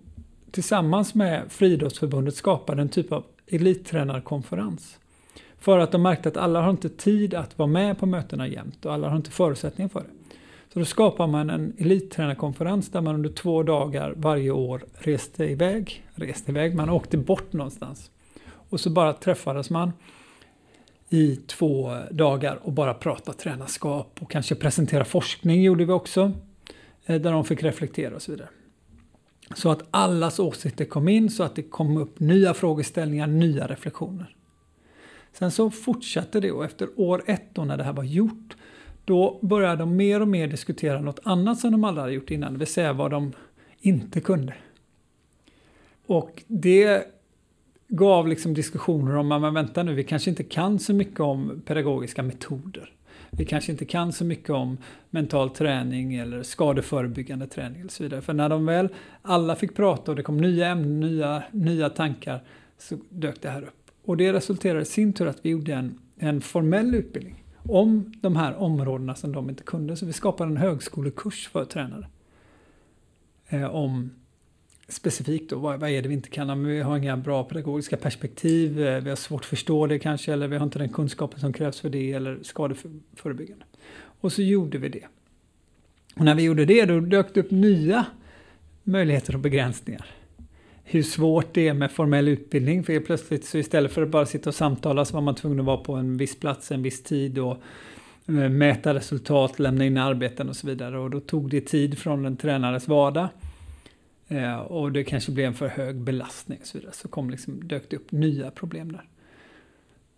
tillsammans 0.52 1.16
med 1.16 1.44
Friidrottsförbundet 1.50 2.36
skapade 2.36 2.82
en 2.82 2.90
typ 2.90 3.12
av 3.12 3.26
elittränarkonferens. 3.48 4.98
För 5.60 5.80
att 5.80 5.92
de 5.92 6.02
märkte 6.02 6.30
att 6.30 6.38
alla 6.38 6.62
har 6.62 6.70
inte 6.70 6.90
tid 6.90 7.34
att 7.34 7.58
vara 7.58 7.68
med 7.68 8.00
på 8.00 8.06
mötena 8.06 8.48
jämt 8.48 8.86
och 8.86 8.94
alla 8.94 9.10
har 9.10 9.16
inte 9.16 9.32
förutsättningar 9.32 9.90
för 9.90 10.00
det. 10.00 10.23
Så 10.74 10.80
då 10.80 10.86
skapar 10.86 11.28
man 11.28 11.50
en 11.50 11.74
elittränarkonferens 11.78 12.90
där 12.90 13.02
man 13.02 13.16
under 13.16 13.30
två 13.30 13.64
dagar 13.64 14.14
varje 14.18 14.52
år 14.52 14.86
reste 14.94 15.46
iväg. 15.46 16.06
Reste 16.16 16.52
iväg, 16.52 16.76
man 16.76 16.90
åkte 16.90 17.18
bort 17.18 17.54
någonstans. 17.54 18.12
Och 18.46 18.80
så 18.80 18.90
bara 18.90 19.14
träffades 19.14 19.70
man 19.70 19.92
i 21.10 21.36
två 21.36 21.98
dagar 22.12 22.60
och 22.64 22.72
bara 22.72 22.94
pratade 22.94 23.38
tränarskap 23.38 24.18
och 24.22 24.32
kanske 24.32 24.56
presentera 24.56 25.06
forskning 25.06 25.64
gjorde 25.64 25.86
vi 25.86 25.92
också. 25.92 26.32
Eh, 27.06 27.22
där 27.22 27.32
de 27.32 27.46
fick 27.46 27.64
reflektera 27.64 28.16
och 28.16 28.22
så 28.22 28.32
vidare. 28.32 28.50
Så 29.56 29.72
att 29.72 29.84
allas 29.92 30.40
åsikter 30.40 30.86
kom 30.86 31.08
in, 31.08 31.30
så 31.30 31.44
att 31.44 31.56
det 31.56 31.64
kom 31.64 31.98
upp 31.98 32.20
nya 32.20 32.54
frågeställningar, 32.54 33.28
nya 33.28 33.68
reflektioner. 33.68 34.36
Sen 35.34 35.52
så 35.52 35.70
fortsatte 35.70 36.40
det 36.40 36.52
och 36.52 36.66
efter 36.66 36.90
år 36.96 37.24
ett 37.28 37.46
då 37.54 37.66
när 37.66 37.78
det 37.78 37.84
här 37.84 37.94
var 37.94 38.04
gjort, 38.04 38.56
då 39.06 39.40
började 39.42 39.76
de 39.76 39.96
mer 39.96 40.22
och 40.22 40.28
mer 40.28 40.48
diskutera 40.48 41.02
något 41.02 41.20
annat 41.24 41.60
som 41.60 41.72
de 41.72 41.84
aldrig 41.84 42.02
hade 42.02 42.14
gjort 42.14 42.32
innan, 42.32 42.54
det 42.54 42.60
vill 42.60 42.68
säga 42.68 42.94
vad 42.94 43.12
de 43.12 43.34
inte 43.82 44.22
kunde. 44.22 44.54
Och 46.08 46.44
det 46.48 47.08
gav 47.88 48.28
liksom 48.28 48.54
diskussioner 48.54 49.16
om, 49.16 49.28
men 49.28 49.54
vänta 49.54 49.84
nu, 49.84 49.94
vi 49.94 50.04
kanske 50.04 50.30
inte 50.30 50.44
kan 50.44 50.80
så 50.80 50.94
mycket 50.94 51.20
om 51.20 51.62
pedagogiska 51.66 52.24
metoder. 52.24 52.90
Vi 53.30 53.46
kanske 53.46 53.72
inte 53.72 53.86
kan 53.86 54.14
så 54.14 54.26
mycket 54.26 54.50
om 54.50 54.78
mental 55.10 55.50
träning 55.50 56.16
eller 56.16 56.44
skadeförebyggande 56.44 57.48
träning 57.48 57.86
och 57.86 57.92
så 57.92 58.04
vidare. 58.04 58.22
För 58.22 58.34
när 58.34 58.50
de 58.50 58.66
väl 58.66 58.90
alla 59.22 59.56
fick 59.56 59.76
prata 59.76 60.12
och 60.12 60.16
det 60.16 60.24
kom 60.24 60.38
nya 60.38 60.68
ämnen, 60.68 61.00
nya, 61.00 61.44
nya 61.52 61.90
tankar 61.90 62.44
så 62.78 62.98
dök 63.10 63.42
det 63.42 63.50
här 63.50 63.62
upp. 63.62 63.92
Och 64.06 64.18
det 64.18 64.34
resulterade 64.34 64.82
i 64.82 64.86
sin 64.86 65.14
tur 65.14 65.28
att 65.28 65.40
vi 65.42 65.50
gjorde 65.50 65.74
en, 65.74 66.00
en 66.18 66.42
formell 66.42 66.96
utbildning 66.96 67.43
om 67.70 68.14
de 68.22 68.36
här 68.36 68.56
områdena 68.56 69.16
som 69.16 69.32
de 69.32 69.50
inte 69.50 69.64
kunde. 69.64 69.96
Så 69.96 70.06
vi 70.06 70.14
skapade 70.14 70.52
en 70.52 70.58
högskolekurs 70.58 71.48
för 71.48 71.66
tränare. 71.66 72.08
Eh, 73.48 73.76
om 73.76 74.12
specifikt 74.88 75.50
då, 75.50 75.60
vad, 75.60 75.80
vad, 75.80 75.90
är 75.90 76.02
det 76.02 76.08
vi 76.08 76.14
inte 76.14 76.30
kan? 76.30 76.66
Vi 76.66 76.82
har 76.82 76.98
inga 76.98 77.18
bra 77.18 77.44
pedagogiska 77.44 77.98
perspektiv, 77.98 78.82
eh, 78.82 79.04
vi 79.04 79.10
har 79.10 79.16
svårt 79.16 79.42
att 79.42 79.46
förstå 79.46 79.88
det 79.88 80.00
kanske, 80.00 80.34
eller 80.34 80.48
vi 80.48 80.58
har 80.58 80.64
inte 80.64 80.80
den 80.80 80.90
kunskapen 80.90 81.40
som 81.40 81.54
krävs 81.54 81.80
för 81.80 81.90
det, 81.90 82.14
eller 82.14 82.40
skadeförebyggande. 82.44 83.66
Och 84.22 84.34
så 84.34 84.42
gjorde 84.42 84.78
vi 84.78 84.90
det. 84.90 85.06
Och 86.16 86.26
när 86.26 86.36
vi 86.36 86.44
gjorde 86.44 86.66
det, 86.66 86.86
då 86.86 87.00
dök 87.00 87.34
det 87.34 87.40
upp 87.40 87.52
nya 87.52 88.06
möjligheter 88.84 89.36
och 89.36 89.42
begränsningar. 89.42 90.06
Hur 90.84 91.04
svårt 91.04 91.54
det 91.54 91.68
är 91.68 91.74
med 91.74 91.92
formell 91.92 92.28
utbildning, 92.28 92.84
för 92.84 93.00
plötsligt 93.00 93.46
så 93.46 93.58
istället 93.58 93.92
för 93.92 94.02
att 94.02 94.10
bara 94.10 94.26
sitta 94.26 94.50
och 94.50 94.56
samtala 94.56 95.06
så 95.06 95.14
var 95.14 95.22
man 95.22 95.36
tvungen 95.36 95.60
att 95.60 95.66
vara 95.66 95.78
på 95.78 95.94
en 95.94 96.18
viss 96.18 96.40
plats 96.40 96.72
en 96.72 96.82
viss 96.82 97.04
tid 97.04 97.40
och 97.40 97.58
eh, 98.28 98.34
mäta 98.34 98.94
resultat, 98.94 99.60
lämna 99.60 99.86
in 99.86 99.98
arbeten 99.98 100.50
och 100.50 100.56
så 100.56 100.68
vidare. 100.68 101.00
Och 101.00 101.10
då 101.10 101.20
tog 101.20 101.50
det 101.50 101.62
tid 101.62 101.98
från 101.98 102.26
en 102.26 102.38
tränares 102.38 102.88
vardag. 102.88 103.28
Eh, 104.28 104.58
och 104.58 104.92
det 104.92 105.04
kanske 105.04 105.32
blev 105.32 105.46
en 105.46 105.54
för 105.54 105.68
hög 105.68 105.96
belastning 105.96 106.60
och 106.62 106.68
så 106.68 106.78
vidare. 106.78 106.94
Så 106.94 107.08
kom 107.08 107.30
liksom, 107.30 107.68
dök 107.68 107.90
det 107.90 107.96
upp 107.96 108.12
nya 108.12 108.52
problem 108.52 108.92
där. 108.92 109.08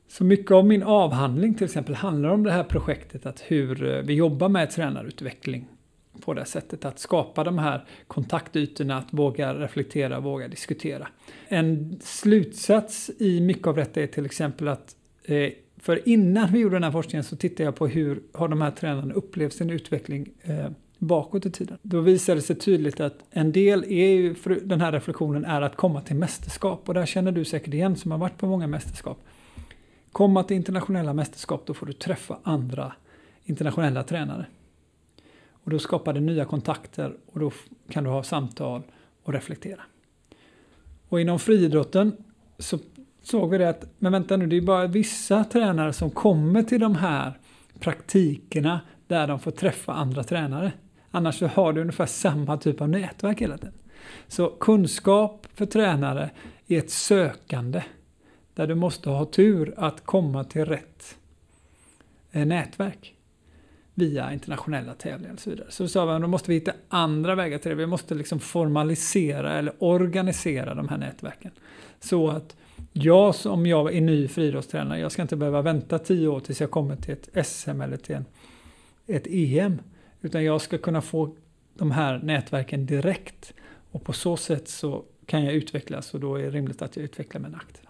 Så 0.07 0.23
mycket 0.23 0.51
av 0.51 0.65
min 0.65 0.83
avhandling 0.83 1.53
till 1.53 1.65
exempel 1.65 1.95
handlar 1.95 2.29
om 2.29 2.43
det 2.43 2.51
här 2.51 2.63
projektet 2.63 3.25
att 3.25 3.43
hur 3.47 3.95
eh, 3.95 4.01
vi 4.01 4.13
jobbar 4.13 4.49
med 4.49 4.71
tränarutveckling 4.71 5.67
på 6.21 6.33
det 6.33 6.45
sättet 6.45 6.85
att 6.85 6.99
skapa 6.99 7.43
de 7.43 7.57
här 7.57 7.85
kontaktytorna, 8.07 8.97
att 8.97 9.07
våga 9.13 9.53
reflektera, 9.53 10.19
våga 10.19 10.47
diskutera. 10.47 11.07
En 11.47 11.99
slutsats 12.03 13.11
i 13.17 13.41
mycket 13.41 13.67
av 13.67 13.75
detta 13.75 14.01
är 14.01 14.07
till 14.07 14.25
exempel 14.25 14.67
att 14.67 14.95
eh, 15.23 15.49
för 15.77 16.09
innan 16.09 16.51
vi 16.51 16.59
gjorde 16.59 16.75
den 16.75 16.83
här 16.83 16.91
forskningen 16.91 17.23
så 17.23 17.35
tittade 17.35 17.63
jag 17.63 17.75
på 17.75 17.87
hur 17.87 18.23
har 18.33 18.47
de 18.47 18.61
här 18.61 18.71
tränarna 18.71 19.13
upplevt 19.13 19.53
sin 19.53 19.69
utveckling 19.69 20.29
eh, 20.41 20.69
bakåt 20.97 21.45
i 21.45 21.51
tiden. 21.51 21.77
Då 21.81 22.01
visade 22.01 22.37
det 22.37 22.41
sig 22.41 22.55
tydligt 22.55 22.99
att 22.99 23.17
en 23.31 23.51
del 23.51 23.83
är 23.83 24.09
ju, 24.09 24.35
för 24.35 24.59
den 24.63 24.81
här 24.81 24.91
reflektionen 24.91 25.45
är 25.45 25.61
att 25.61 25.75
komma 25.75 26.01
till 26.01 26.15
mästerskap 26.15 26.87
och 26.87 26.93
där 26.93 27.05
känner 27.05 27.31
du 27.31 27.45
säkert 27.45 27.73
igen 27.73 27.95
som 27.95 28.11
har 28.11 28.17
varit 28.17 28.37
på 28.37 28.47
många 28.47 28.67
mästerskap. 28.67 29.17
Komma 30.11 30.43
till 30.43 30.57
internationella 30.57 31.13
mästerskap 31.13 31.63
då 31.65 31.73
får 31.73 31.85
du 31.85 31.93
träffa 31.93 32.39
andra 32.43 32.93
internationella 33.45 34.03
tränare. 34.03 34.45
Och 35.65 35.71
då 35.71 35.79
skapar 35.79 36.13
det 36.13 36.19
nya 36.19 36.45
kontakter 36.45 37.15
och 37.25 37.39
då 37.39 37.51
kan 37.89 38.03
du 38.03 38.09
ha 38.09 38.23
samtal 38.23 38.81
och 39.23 39.33
reflektera. 39.33 39.81
Och 41.09 41.21
inom 41.21 41.39
friidrotten 41.39 42.17
så 42.59 42.79
såg 43.21 43.49
vi 43.49 43.57
det 43.57 43.69
att, 43.69 43.85
men 43.97 44.11
vänta 44.11 44.37
nu, 44.37 44.47
det 44.47 44.55
är 44.55 44.61
bara 44.61 44.87
vissa 44.87 45.43
tränare 45.43 45.93
som 45.93 46.09
kommer 46.09 46.63
till 46.63 46.79
de 46.79 46.95
här 46.95 47.39
praktikerna 47.79 48.81
där 49.07 49.27
de 49.27 49.39
får 49.39 49.51
träffa 49.51 49.93
andra 49.93 50.23
tränare. 50.23 50.71
Annars 51.11 51.39
så 51.39 51.47
har 51.47 51.73
du 51.73 51.81
ungefär 51.81 52.05
samma 52.05 52.57
typ 52.57 52.81
av 52.81 52.89
nätverk 52.89 53.41
hela 53.41 53.57
tiden. 53.57 53.73
Så 54.27 54.49
kunskap 54.49 55.47
för 55.53 55.65
tränare 55.65 56.29
är 56.67 56.77
ett 56.77 56.91
sökande 56.91 57.83
där 58.53 58.67
du 58.67 58.75
måste 58.75 59.09
ha 59.09 59.25
tur 59.25 59.73
att 59.77 60.05
komma 60.05 60.43
till 60.43 60.65
rätt 60.65 61.17
eh, 62.31 62.45
nätverk 62.45 63.14
via 63.97 64.33
internationella 64.33 64.93
tävlingar 64.93 65.33
och 65.33 65.39
så 65.39 65.49
vidare. 65.49 65.67
Så 65.69 65.87
sa 65.87 66.05
vi 66.05 66.11
att 66.11 66.21
då 66.21 66.27
måste 66.27 66.51
vi 66.51 66.55
hitta 66.55 66.71
andra 66.89 67.35
vägar 67.35 67.57
till 67.57 67.69
det. 67.69 67.75
Vi 67.75 67.85
måste 67.85 68.15
liksom 68.15 68.39
formalisera 68.39 69.53
eller 69.53 69.73
organisera 69.79 70.73
de 70.73 70.87
här 70.87 70.97
nätverken. 70.97 71.51
Så 71.99 72.29
att 72.29 72.55
jag 72.93 73.35
som 73.35 73.65
jag 73.65 73.95
är 73.95 74.01
ny 74.01 74.27
friidrottstränare, 74.27 74.99
jag 74.99 75.11
ska 75.11 75.21
inte 75.21 75.35
behöva 75.35 75.61
vänta 75.61 75.99
tio 75.99 76.27
år 76.27 76.39
tills 76.39 76.61
jag 76.61 76.71
kommer 76.71 76.95
till 76.95 77.13
ett 77.13 77.47
SM 77.47 77.81
eller 77.81 77.97
till 77.97 78.15
en, 78.15 78.25
ett 79.07 79.27
EM. 79.27 79.81
Utan 80.21 80.43
jag 80.43 80.61
ska 80.61 80.77
kunna 80.77 81.01
få 81.01 81.35
de 81.73 81.91
här 81.91 82.19
nätverken 82.19 82.85
direkt 82.85 83.53
och 83.91 84.03
på 84.03 84.13
så 84.13 84.37
sätt 84.37 84.67
så 84.67 85.03
kan 85.25 85.45
jag 85.45 85.53
utvecklas 85.53 86.13
och 86.13 86.19
då 86.19 86.35
är 86.35 86.43
det 86.43 86.49
rimligt 86.49 86.81
att 86.81 86.95
jag 86.95 87.03
utvecklar 87.03 87.41
mina 87.41 87.57
aktier. 87.57 87.89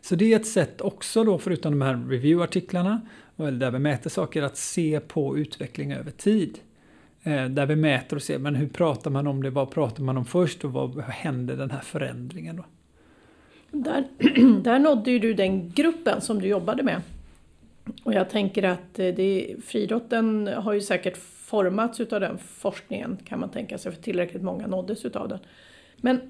Så 0.00 0.14
det 0.14 0.32
är 0.32 0.36
ett 0.36 0.46
sätt 0.46 0.80
också 0.80 1.24
då, 1.24 1.38
förutom 1.38 1.78
de 1.78 1.82
här 1.82 1.94
review-artiklarna, 2.08 3.00
där 3.36 3.70
vi 3.70 3.78
mäter 3.78 4.10
saker, 4.10 4.42
att 4.42 4.56
se 4.56 5.00
på 5.00 5.38
utveckling 5.38 5.92
över 5.92 6.10
tid. 6.10 6.58
Eh, 7.22 7.44
där 7.44 7.66
vi 7.66 7.76
mäter 7.76 8.16
och 8.16 8.22
ser, 8.22 8.38
men 8.38 8.54
hur 8.54 8.68
pratar 8.68 9.10
man 9.10 9.26
om 9.26 9.42
det, 9.42 9.50
vad 9.50 9.70
pratar 9.70 10.02
man 10.02 10.16
om 10.16 10.24
först 10.24 10.64
och 10.64 10.72
vad 10.72 11.00
händer 11.00 11.56
den 11.56 11.70
här 11.70 11.80
förändringen 11.80 12.56
då? 12.56 12.64
Där, 13.70 14.04
där 14.62 14.78
nådde 14.78 15.10
ju 15.10 15.18
du 15.18 15.34
den 15.34 15.70
gruppen 15.70 16.20
som 16.20 16.40
du 16.40 16.48
jobbade 16.48 16.82
med. 16.82 17.00
Och 18.04 18.14
jag 18.14 18.30
tänker 18.30 18.62
att 18.62 18.98
eh, 18.98 19.14
det, 19.14 19.56
friidrotten 19.64 20.50
har 20.56 20.72
ju 20.72 20.80
säkert 20.80 21.16
formats 21.16 22.00
utav 22.00 22.20
den 22.20 22.38
forskningen 22.38 23.18
kan 23.24 23.40
man 23.40 23.48
tänka 23.48 23.78
sig, 23.78 23.92
för 23.92 24.02
tillräckligt 24.02 24.42
många 24.42 24.66
nåddes 24.66 25.04
utav 25.04 25.28
den. 25.28 25.38
Men 25.96 26.20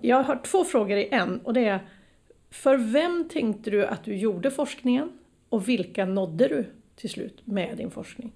jag 0.00 0.22
har 0.22 0.36
två 0.36 0.64
frågor 0.64 0.96
i 0.96 1.08
en 1.10 1.38
och 1.38 1.54
det 1.54 1.64
är 1.64 1.80
för 2.50 2.76
vem 2.76 3.28
tänkte 3.32 3.70
du 3.70 3.86
att 3.86 4.04
du 4.04 4.16
gjorde 4.16 4.50
forskningen 4.50 5.12
och 5.48 5.68
vilka 5.68 6.06
nådde 6.06 6.48
du 6.48 6.66
till 6.96 7.10
slut 7.10 7.42
med 7.44 7.76
din 7.76 7.90
forskning? 7.90 8.32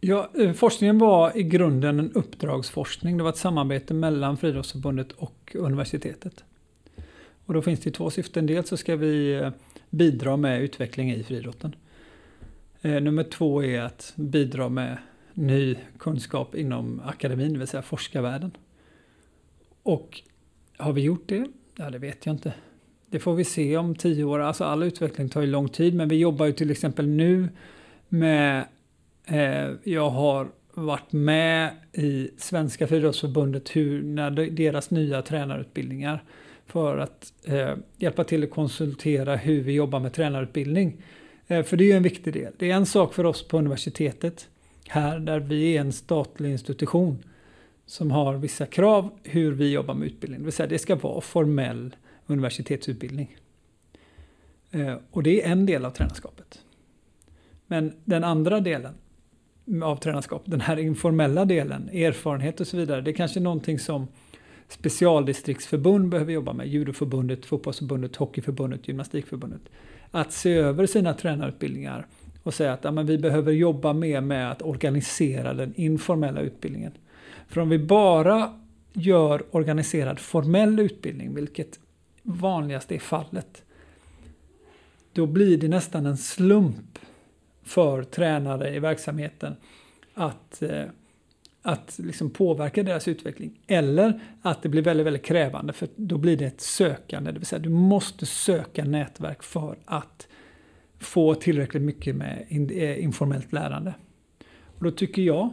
Ja, 0.00 0.30
eh, 0.38 0.52
forskningen 0.52 0.98
var 0.98 1.36
i 1.36 1.42
grunden 1.42 1.98
en 1.98 2.12
uppdragsforskning. 2.12 3.16
Det 3.16 3.22
var 3.22 3.30
ett 3.30 3.36
samarbete 3.36 3.94
mellan 3.94 4.36
Friidrottsförbundet 4.36 5.12
och 5.12 5.56
universitetet. 5.58 6.44
Och 7.46 7.54
då 7.54 7.62
finns 7.62 7.80
det 7.80 7.90
två 7.90 8.10
syften. 8.10 8.46
Dels 8.46 8.68
så 8.68 8.76
ska 8.76 8.96
vi 8.96 9.34
eh, 9.34 9.50
bidra 9.90 10.36
med 10.36 10.62
utveckling 10.62 11.12
i 11.12 11.22
friidrotten. 11.22 11.76
Eh, 12.82 13.00
nummer 13.00 13.24
två 13.24 13.64
är 13.64 13.80
att 13.80 14.12
bidra 14.16 14.68
med 14.68 14.98
ny 15.34 15.76
kunskap 15.98 16.54
inom 16.54 17.00
akademin, 17.04 17.52
det 17.52 17.58
vill 17.58 17.68
säga 17.68 17.82
forskarvärlden. 17.82 18.56
Och 19.82 20.22
har 20.76 20.92
vi 20.92 21.02
gjort 21.02 21.28
det? 21.28 21.46
Ja, 21.76 21.90
det 21.90 21.98
vet 21.98 22.26
jag 22.26 22.34
inte. 22.34 22.54
Det 23.14 23.20
får 23.20 23.34
vi 23.34 23.44
se 23.44 23.76
om 23.76 23.94
tio 23.94 24.24
år. 24.24 24.38
Alltså 24.38 24.64
all 24.64 24.82
utveckling 24.82 25.28
tar 25.28 25.40
ju 25.40 25.46
lång 25.46 25.68
tid, 25.68 25.94
men 25.94 26.08
vi 26.08 26.16
jobbar 26.16 26.46
ju 26.46 26.52
till 26.52 26.70
exempel 26.70 27.08
nu 27.08 27.48
med... 28.08 28.64
Eh, 29.26 29.70
jag 29.84 30.10
har 30.10 30.48
varit 30.72 31.12
med 31.12 31.70
i 31.92 32.30
Svenska 32.36 32.86
friidrottsförbundet 32.86 33.76
hur, 33.76 34.02
när 34.02 34.30
deras 34.30 34.90
nya 34.90 35.22
tränarutbildningar 35.22 36.22
för 36.66 36.98
att 36.98 37.32
eh, 37.44 37.74
hjälpa 37.96 38.24
till 38.24 38.44
att 38.44 38.50
konsultera 38.50 39.36
hur 39.36 39.62
vi 39.62 39.72
jobbar 39.72 40.00
med 40.00 40.12
tränarutbildning. 40.12 41.02
Eh, 41.46 41.62
för 41.62 41.76
det 41.76 41.84
är 41.84 41.88
ju 41.88 41.96
en 41.96 42.02
viktig 42.02 42.32
del. 42.32 42.52
Det 42.58 42.70
är 42.70 42.74
en 42.74 42.86
sak 42.86 43.14
för 43.14 43.26
oss 43.26 43.48
på 43.48 43.58
universitetet 43.58 44.48
här 44.88 45.18
där 45.18 45.40
vi 45.40 45.76
är 45.76 45.80
en 45.80 45.92
statlig 45.92 46.50
institution 46.50 47.18
som 47.86 48.10
har 48.10 48.34
vissa 48.34 48.66
krav 48.66 49.10
hur 49.22 49.52
vi 49.52 49.72
jobbar 49.72 49.94
med 49.94 50.06
utbildning. 50.06 50.40
Det 50.40 50.44
vill 50.44 50.52
säga 50.52 50.66
det 50.66 50.78
ska 50.78 50.96
vara 50.96 51.20
formell 51.20 51.94
universitetsutbildning. 52.26 53.36
Eh, 54.70 54.96
och 55.10 55.22
det 55.22 55.42
är 55.42 55.52
en 55.52 55.66
del 55.66 55.84
av 55.84 55.90
tränarskapet. 55.90 56.64
Men 57.66 57.92
den 58.04 58.24
andra 58.24 58.60
delen 58.60 58.94
av 59.82 59.96
tränarskap, 59.96 60.42
den 60.44 60.60
här 60.60 60.76
informella 60.76 61.44
delen, 61.44 61.88
erfarenhet 61.88 62.60
och 62.60 62.66
så 62.66 62.76
vidare, 62.76 63.00
det 63.00 63.10
är 63.10 63.14
kanske 63.14 63.40
någonting 63.40 63.78
som 63.78 64.08
specialdistriktsförbund 64.68 66.08
behöver 66.08 66.32
jobba 66.32 66.52
med, 66.52 66.68
judoförbundet, 66.68 67.46
fotbollsförbundet, 67.46 68.16
hockeyförbundet, 68.16 68.88
gymnastikförbundet. 68.88 69.62
Att 70.10 70.32
se 70.32 70.52
över 70.52 70.86
sina 70.86 71.14
tränarutbildningar 71.14 72.06
och 72.42 72.54
säga 72.54 72.72
att 72.72 72.84
ja, 72.84 72.90
men 72.90 73.06
vi 73.06 73.18
behöver 73.18 73.52
jobba 73.52 73.92
mer 73.92 74.20
med 74.20 74.50
att 74.50 74.62
organisera 74.62 75.54
den 75.54 75.74
informella 75.74 76.40
utbildningen. 76.40 76.92
För 77.48 77.60
om 77.60 77.68
vi 77.68 77.78
bara 77.78 78.60
gör 78.92 79.42
organiserad 79.50 80.18
formell 80.18 80.80
utbildning, 80.80 81.34
vilket 81.34 81.78
vanligast 82.24 82.92
är 82.92 82.98
fallet, 82.98 83.64
då 85.12 85.26
blir 85.26 85.58
det 85.58 85.68
nästan 85.68 86.06
en 86.06 86.16
slump 86.16 86.98
för 87.62 88.02
tränare 88.02 88.74
i 88.74 88.78
verksamheten 88.78 89.56
att 90.14 90.62
eh, 90.62 90.84
att 91.66 91.98
liksom 91.98 92.30
påverka 92.30 92.82
deras 92.82 93.08
utveckling. 93.08 93.60
Eller 93.66 94.20
att 94.42 94.62
det 94.62 94.68
blir 94.68 94.82
väldigt, 94.82 95.06
väldigt 95.06 95.24
krävande 95.24 95.72
för 95.72 95.88
då 95.96 96.18
blir 96.18 96.36
det 96.36 96.44
ett 96.44 96.60
sökande. 96.60 97.32
Det 97.32 97.38
vill 97.38 97.46
säga 97.46 97.58
du 97.58 97.68
måste 97.68 98.26
söka 98.26 98.84
nätverk 98.84 99.42
för 99.42 99.78
att 99.84 100.28
få 100.98 101.34
tillräckligt 101.34 101.82
mycket 101.82 102.16
med 102.16 102.46
eh, 102.50 103.04
informellt 103.04 103.52
lärande. 103.52 103.94
Och 104.78 104.84
då 104.84 104.90
tycker 104.90 105.22
jag 105.22 105.50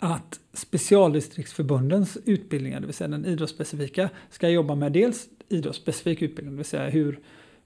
att 0.00 0.40
specialdistriktsförbundens 0.52 2.18
utbildningar, 2.24 2.80
det 2.80 2.86
vill 2.86 2.94
säga 2.94 3.08
den 3.08 3.26
idrottsspecifika, 3.26 4.10
ska 4.30 4.48
jobba 4.48 4.74
med 4.74 4.92
dels 4.92 5.28
idrottsspecifik 5.48 6.22
utbildning, 6.22 6.54
det 6.54 6.56
vill 6.56 6.64
säga 6.64 6.88
hur 6.88 7.18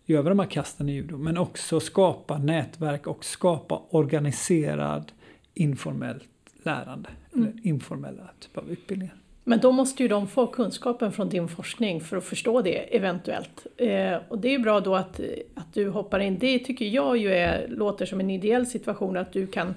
gör 0.04 0.22
vi 0.22 0.28
de 0.28 0.38
här 0.38 0.46
kasten 0.46 0.88
i 0.88 0.92
judo, 0.92 1.18
men 1.18 1.38
också 1.38 1.80
skapa 1.80 2.38
nätverk 2.38 3.06
och 3.06 3.24
skapa 3.24 3.82
organiserad 3.90 5.12
informellt 5.54 6.28
lärande, 6.62 7.08
mm. 7.34 7.48
eller 7.48 7.66
informella 7.66 8.30
typ 8.40 8.58
av 8.58 8.70
utbildningar. 8.70 9.16
Men 9.44 9.60
då 9.60 9.72
måste 9.72 10.02
ju 10.02 10.08
de 10.08 10.28
få 10.28 10.46
kunskapen 10.46 11.12
från 11.12 11.28
din 11.28 11.48
forskning 11.48 12.00
för 12.00 12.16
att 12.16 12.24
förstå 12.24 12.62
det 12.62 12.96
eventuellt. 12.96 13.66
Eh, 13.76 14.16
och 14.28 14.38
det 14.38 14.48
är 14.48 14.52
ju 14.52 14.58
bra 14.58 14.80
då 14.80 14.96
att, 14.96 15.20
att 15.54 15.74
du 15.74 15.88
hoppar 15.88 16.20
in. 16.20 16.38
Det 16.38 16.58
tycker 16.58 16.84
jag 16.84 17.16
ju 17.16 17.32
är, 17.32 17.68
låter 17.68 18.06
som 18.06 18.20
en 18.20 18.30
ideell 18.30 18.66
situation 18.66 19.16
att 19.16 19.32
du 19.32 19.46
kan 19.46 19.74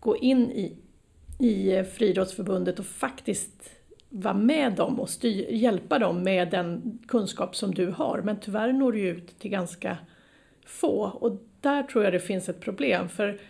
gå 0.00 0.16
in 0.16 0.50
i, 0.50 0.76
i 1.38 1.84
Friidrottsförbundet 1.84 2.78
och 2.78 2.86
faktiskt 2.86 3.70
vara 4.08 4.34
med 4.34 4.72
dem 4.72 5.00
och 5.00 5.10
styr, 5.10 5.46
hjälpa 5.50 5.98
dem 5.98 6.22
med 6.22 6.50
den 6.50 6.98
kunskap 7.08 7.56
som 7.56 7.74
du 7.74 7.86
har. 7.86 8.22
Men 8.24 8.40
tyvärr 8.40 8.72
når 8.72 8.92
du 8.92 9.00
ut 9.00 9.38
till 9.38 9.50
ganska 9.50 9.96
få 10.66 11.02
och 11.20 11.42
där 11.60 11.82
tror 11.82 12.04
jag 12.04 12.12
det 12.12 12.20
finns 12.20 12.48
ett 12.48 12.60
problem. 12.60 13.08
för 13.08 13.40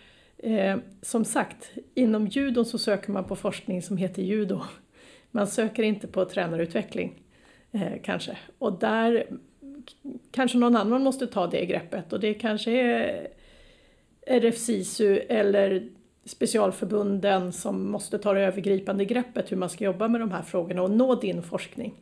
Eh, 0.45 0.77
som 1.03 1.25
sagt, 1.25 1.73
inom 1.95 2.27
judon 2.27 2.65
så 2.65 2.79
söker 2.79 3.13
man 3.13 3.25
på 3.25 3.37
forskning 3.37 3.83
som 3.83 3.97
heter 3.97 4.23
judo. 4.23 4.61
Man 5.31 5.47
söker 5.47 5.83
inte 5.83 6.07
på 6.07 6.25
tränarutveckling 6.25 7.23
eh, 7.73 7.93
kanske. 8.03 8.39
Och 8.59 8.79
där 8.79 9.27
kanske 10.31 10.59
någon 10.59 10.77
annan 10.77 11.03
måste 11.03 11.27
ta 11.27 11.47
det 11.47 11.67
greppet 11.67 12.13
och 12.13 12.21
det 12.21 12.35
kanske 12.35 12.71
är 12.71 13.29
RF-SISU 14.27 15.21
eller 15.29 15.89
specialförbunden 16.25 17.53
som 17.53 17.91
måste 17.91 18.19
ta 18.19 18.33
det 18.33 18.41
övergripande 18.41 19.05
greppet 19.05 19.53
hur 19.53 19.57
man 19.57 19.71
ska 19.71 19.85
jobba 19.85 20.09
med 20.09 20.21
de 20.21 20.31
här 20.31 20.43
frågorna 20.43 20.83
och 20.83 20.91
nå 20.91 21.15
din 21.15 21.43
forskning. 21.43 21.95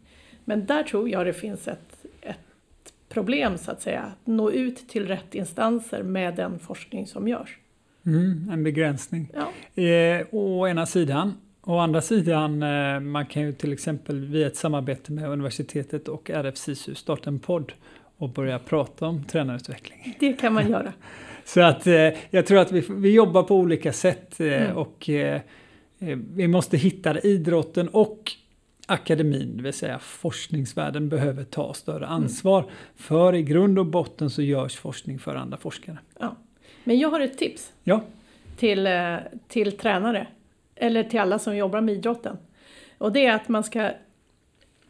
Men 0.44 0.66
där 0.66 0.82
tror 0.82 1.08
jag 1.08 1.26
det 1.26 1.32
finns 1.32 1.68
ett, 1.68 2.04
ett 2.20 2.92
problem 3.08 3.58
så 3.58 3.70
att 3.70 3.82
säga, 3.82 4.00
att 4.00 4.26
nå 4.26 4.50
ut 4.50 4.88
till 4.88 5.06
rätt 5.06 5.35
instanser 5.35 6.02
med 6.02 6.35
den 6.35 6.58
forskning 6.58 7.06
som 7.06 7.28
görs. 7.28 7.58
Mm, 8.06 8.50
en 8.52 8.64
begränsning. 8.64 9.32
Ja. 9.35 9.82
Eh, 9.82 10.26
å 10.30 10.68
ena 10.68 10.87
sidan. 10.87 11.35
Å 11.64 11.78
andra 11.78 12.00
sidan, 12.00 12.62
eh, 12.62 13.00
man 13.00 13.26
kan 13.26 13.42
ju 13.42 13.52
till 13.52 13.72
exempel 13.72 14.24
via 14.24 14.46
ett 14.46 14.56
samarbete 14.56 15.12
med 15.12 15.28
universitetet 15.28 16.08
och 16.08 16.30
RF 16.30 16.56
SISU 16.56 16.94
starta 16.94 17.30
en 17.30 17.38
podd 17.38 17.72
och 18.16 18.28
börja 18.28 18.58
prata 18.58 19.06
om 19.06 19.24
tränarutveckling. 19.24 20.16
Det 20.20 20.32
kan 20.32 20.52
man 20.52 20.70
göra. 20.70 20.92
Så 21.44 21.61
att 21.61 21.87
eh, 21.87 22.09
jag 22.31 22.46
tror 22.46 22.59
att 22.59 22.72
vi, 22.72 22.85
vi 22.90 23.14
jobbar 23.14 23.42
på 23.42 23.57
olika 23.57 23.92
sätt 23.92 24.40
eh, 24.40 24.62
mm. 24.62 24.76
och 24.76 25.11
eh, 25.11 25.40
eh, 25.98 26.18
vi 26.35 26.48
måste 26.48 26.76
hitta. 26.76 27.20
Idrotten 27.20 27.88
och 27.88 28.33
akademin, 28.87 29.57
det 29.57 29.62
vill 29.62 29.72
säga 29.72 29.98
forskningsvärlden, 29.98 31.09
behöver 31.09 31.44
ta 31.44 31.74
större 31.74 32.07
mm. 32.07 32.11
ansvar. 32.11 32.62
Mm. 32.62 32.74
För 32.96 33.35
i 33.35 33.42
grund 33.42 33.78
och 33.78 33.87
botten 33.87 34.31
så 34.31 34.42
görs 34.42 34.76
forskning 34.76 35.18
för 35.18 35.35
andra 35.35 35.57
forskare. 35.57 35.98
Ja. 36.18 36.37
Men 36.85 36.98
jag 36.98 37.11
har 37.11 37.20
ett 37.20 37.38
tips 37.38 37.72
ja. 37.85 38.02
till, 38.57 38.87
eh, 38.87 39.16
till 39.48 39.72
tränare, 39.72 40.26
eller 40.74 41.05
till 41.05 41.20
alla 41.20 41.38
som 41.38 41.57
jobbar 41.57 41.81
med 41.81 41.94
idrotten. 41.94 42.37
Och 42.98 43.12
det 43.12 43.26
är 43.26 43.35
att 43.35 43.48
man 43.48 43.64
ska 43.64 43.90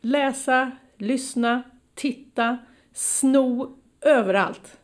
läsa, 0.00 0.70
lyssna, 0.98 1.62
titta, 1.94 2.58
sno 2.92 3.76
överallt. 4.00 4.78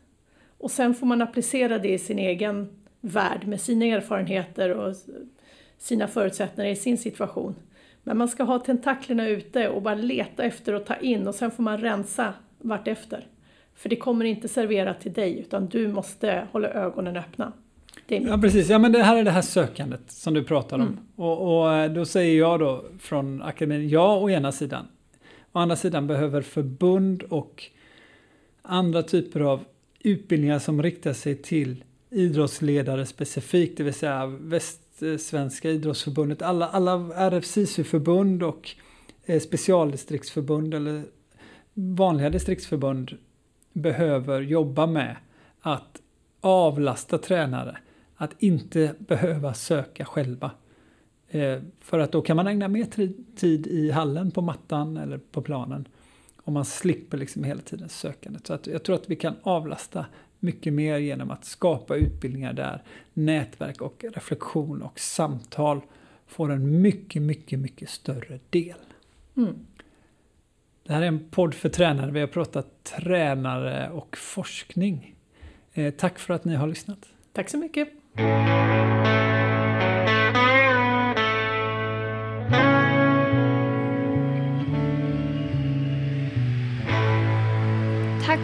Och 0.59 0.71
sen 0.71 0.93
får 0.93 1.05
man 1.07 1.21
applicera 1.21 1.79
det 1.79 1.93
i 1.93 1.99
sin 1.99 2.19
egen 2.19 2.69
värld 3.01 3.47
med 3.47 3.61
sina 3.61 3.85
erfarenheter 3.85 4.69
och 4.69 4.95
sina 5.77 6.07
förutsättningar 6.07 6.71
i 6.71 6.75
sin 6.75 6.97
situation. 6.97 7.55
Men 8.03 8.17
man 8.17 8.27
ska 8.27 8.43
ha 8.43 8.59
tentaklerna 8.59 9.27
ute 9.27 9.69
och 9.69 9.81
bara 9.81 9.95
leta 9.95 10.43
efter 10.43 10.73
och 10.73 10.85
ta 10.85 10.95
in 10.95 11.27
och 11.27 11.35
sen 11.35 11.51
får 11.51 11.63
man 11.63 11.77
rensa 11.77 12.33
vartefter. 12.57 13.27
För 13.75 13.89
det 13.89 13.95
kommer 13.95 14.25
inte 14.25 14.47
servera 14.47 14.93
till 14.93 15.13
dig 15.13 15.39
utan 15.39 15.67
du 15.67 15.87
måste 15.87 16.47
hålla 16.51 16.67
ögonen 16.67 17.17
öppna. 17.17 17.53
ja 18.07 18.37
precis, 18.37 18.69
ja 18.69 18.79
men 18.79 18.91
det 18.91 19.03
här 19.03 19.17
är 19.17 19.23
det 19.23 19.31
här 19.31 19.41
sökandet 19.41 20.11
som 20.11 20.33
du 20.33 20.43
pratar 20.43 20.75
om. 20.75 20.81
Mm. 20.81 20.97
Och, 21.15 21.61
och, 21.61 21.73
eh, 21.73 21.91
då 21.91 22.05
säger 22.05 22.39
jag 22.39 22.59
då 22.59 22.85
från 22.99 23.41
akademin, 23.41 23.89
ja 23.89 24.17
å 24.17 24.29
ena 24.29 24.51
sidan. 24.51 24.87
Å 25.51 25.59
andra 25.59 25.75
sidan 25.75 26.07
behöver 26.07 26.41
förbund 26.41 27.23
och 27.23 27.63
andra 28.61 29.03
typer 29.03 29.39
av 29.39 29.63
utbildningar 29.99 30.59
som 30.59 30.83
riktar 30.83 31.13
sig 31.13 31.35
till 31.35 31.83
idrottsledare 32.09 33.05
specifikt, 33.05 33.77
det 33.77 33.83
vill 33.83 33.93
säga 33.93 34.25
Västsvenska 34.25 35.69
idrottsförbundet, 35.69 36.41
alla, 36.41 36.67
alla 36.67 36.93
RFCC-förbund 37.15 38.43
och 38.43 38.69
eh, 39.25 39.39
specialdistriktsförbund 39.39 40.73
eller 40.73 41.03
vanliga 41.73 42.29
distriktsförbund 42.29 43.17
behöver 43.73 44.41
jobba 44.41 44.87
med 44.87 45.15
att 45.61 46.01
avlasta 46.41 47.17
tränare, 47.17 47.77
att 48.15 48.43
inte 48.43 48.95
behöva 48.99 49.53
söka 49.53 50.05
själva. 50.05 50.51
Eh, 51.29 51.59
för 51.79 51.99
att 51.99 52.11
då 52.11 52.21
kan 52.21 52.35
man 52.35 52.47
ägna 52.47 52.67
mer 52.67 52.87
tid 53.35 53.67
i 53.67 53.91
hallen 53.91 54.31
på 54.31 54.41
mattan 54.41 54.97
eller 54.97 55.17
på 55.17 55.41
planen. 55.41 55.87
Och 56.49 56.53
man 56.53 56.65
slipper 56.65 57.17
liksom 57.17 57.43
hela 57.43 57.61
tiden 57.61 57.89
sökandet. 57.89 58.47
Så 58.47 58.53
att 58.53 58.67
jag 58.67 58.83
tror 58.83 58.95
att 58.95 59.09
vi 59.09 59.15
kan 59.15 59.35
avlasta 59.43 60.05
mycket 60.39 60.73
mer 60.73 60.97
genom 60.97 61.31
att 61.31 61.45
skapa 61.45 61.95
utbildningar 61.95 62.53
där 62.53 62.83
nätverk 63.13 63.81
och 63.81 64.05
reflektion 64.13 64.81
och 64.81 64.99
samtal 64.99 65.81
får 66.27 66.51
en 66.51 66.81
mycket, 66.81 67.21
mycket, 67.21 67.59
mycket 67.59 67.89
större 67.89 68.39
del. 68.49 68.77
Mm. 69.37 69.55
Det 70.83 70.93
här 70.93 71.01
är 71.01 71.05
en 71.05 71.29
podd 71.29 71.53
för 71.53 71.69
tränare. 71.69 72.11
Vi 72.11 72.19
har 72.19 72.27
pratat 72.27 72.83
tränare 72.83 73.89
och 73.89 74.17
forskning. 74.17 75.15
Eh, 75.73 75.93
tack 75.93 76.19
för 76.19 76.33
att 76.33 76.45
ni 76.45 76.55
har 76.55 76.67
lyssnat. 76.67 77.09
Tack 77.33 77.49
så 77.49 77.57
mycket. 77.57 77.89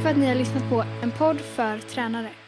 För 0.06 0.12
att 0.12 0.18
ni 0.18 0.28
har 0.28 0.36
lyssnat 0.36 0.70
på 0.70 0.84
en 1.04 1.12
podd 1.12 1.40
för 1.40 1.80
tränare. 1.80 2.45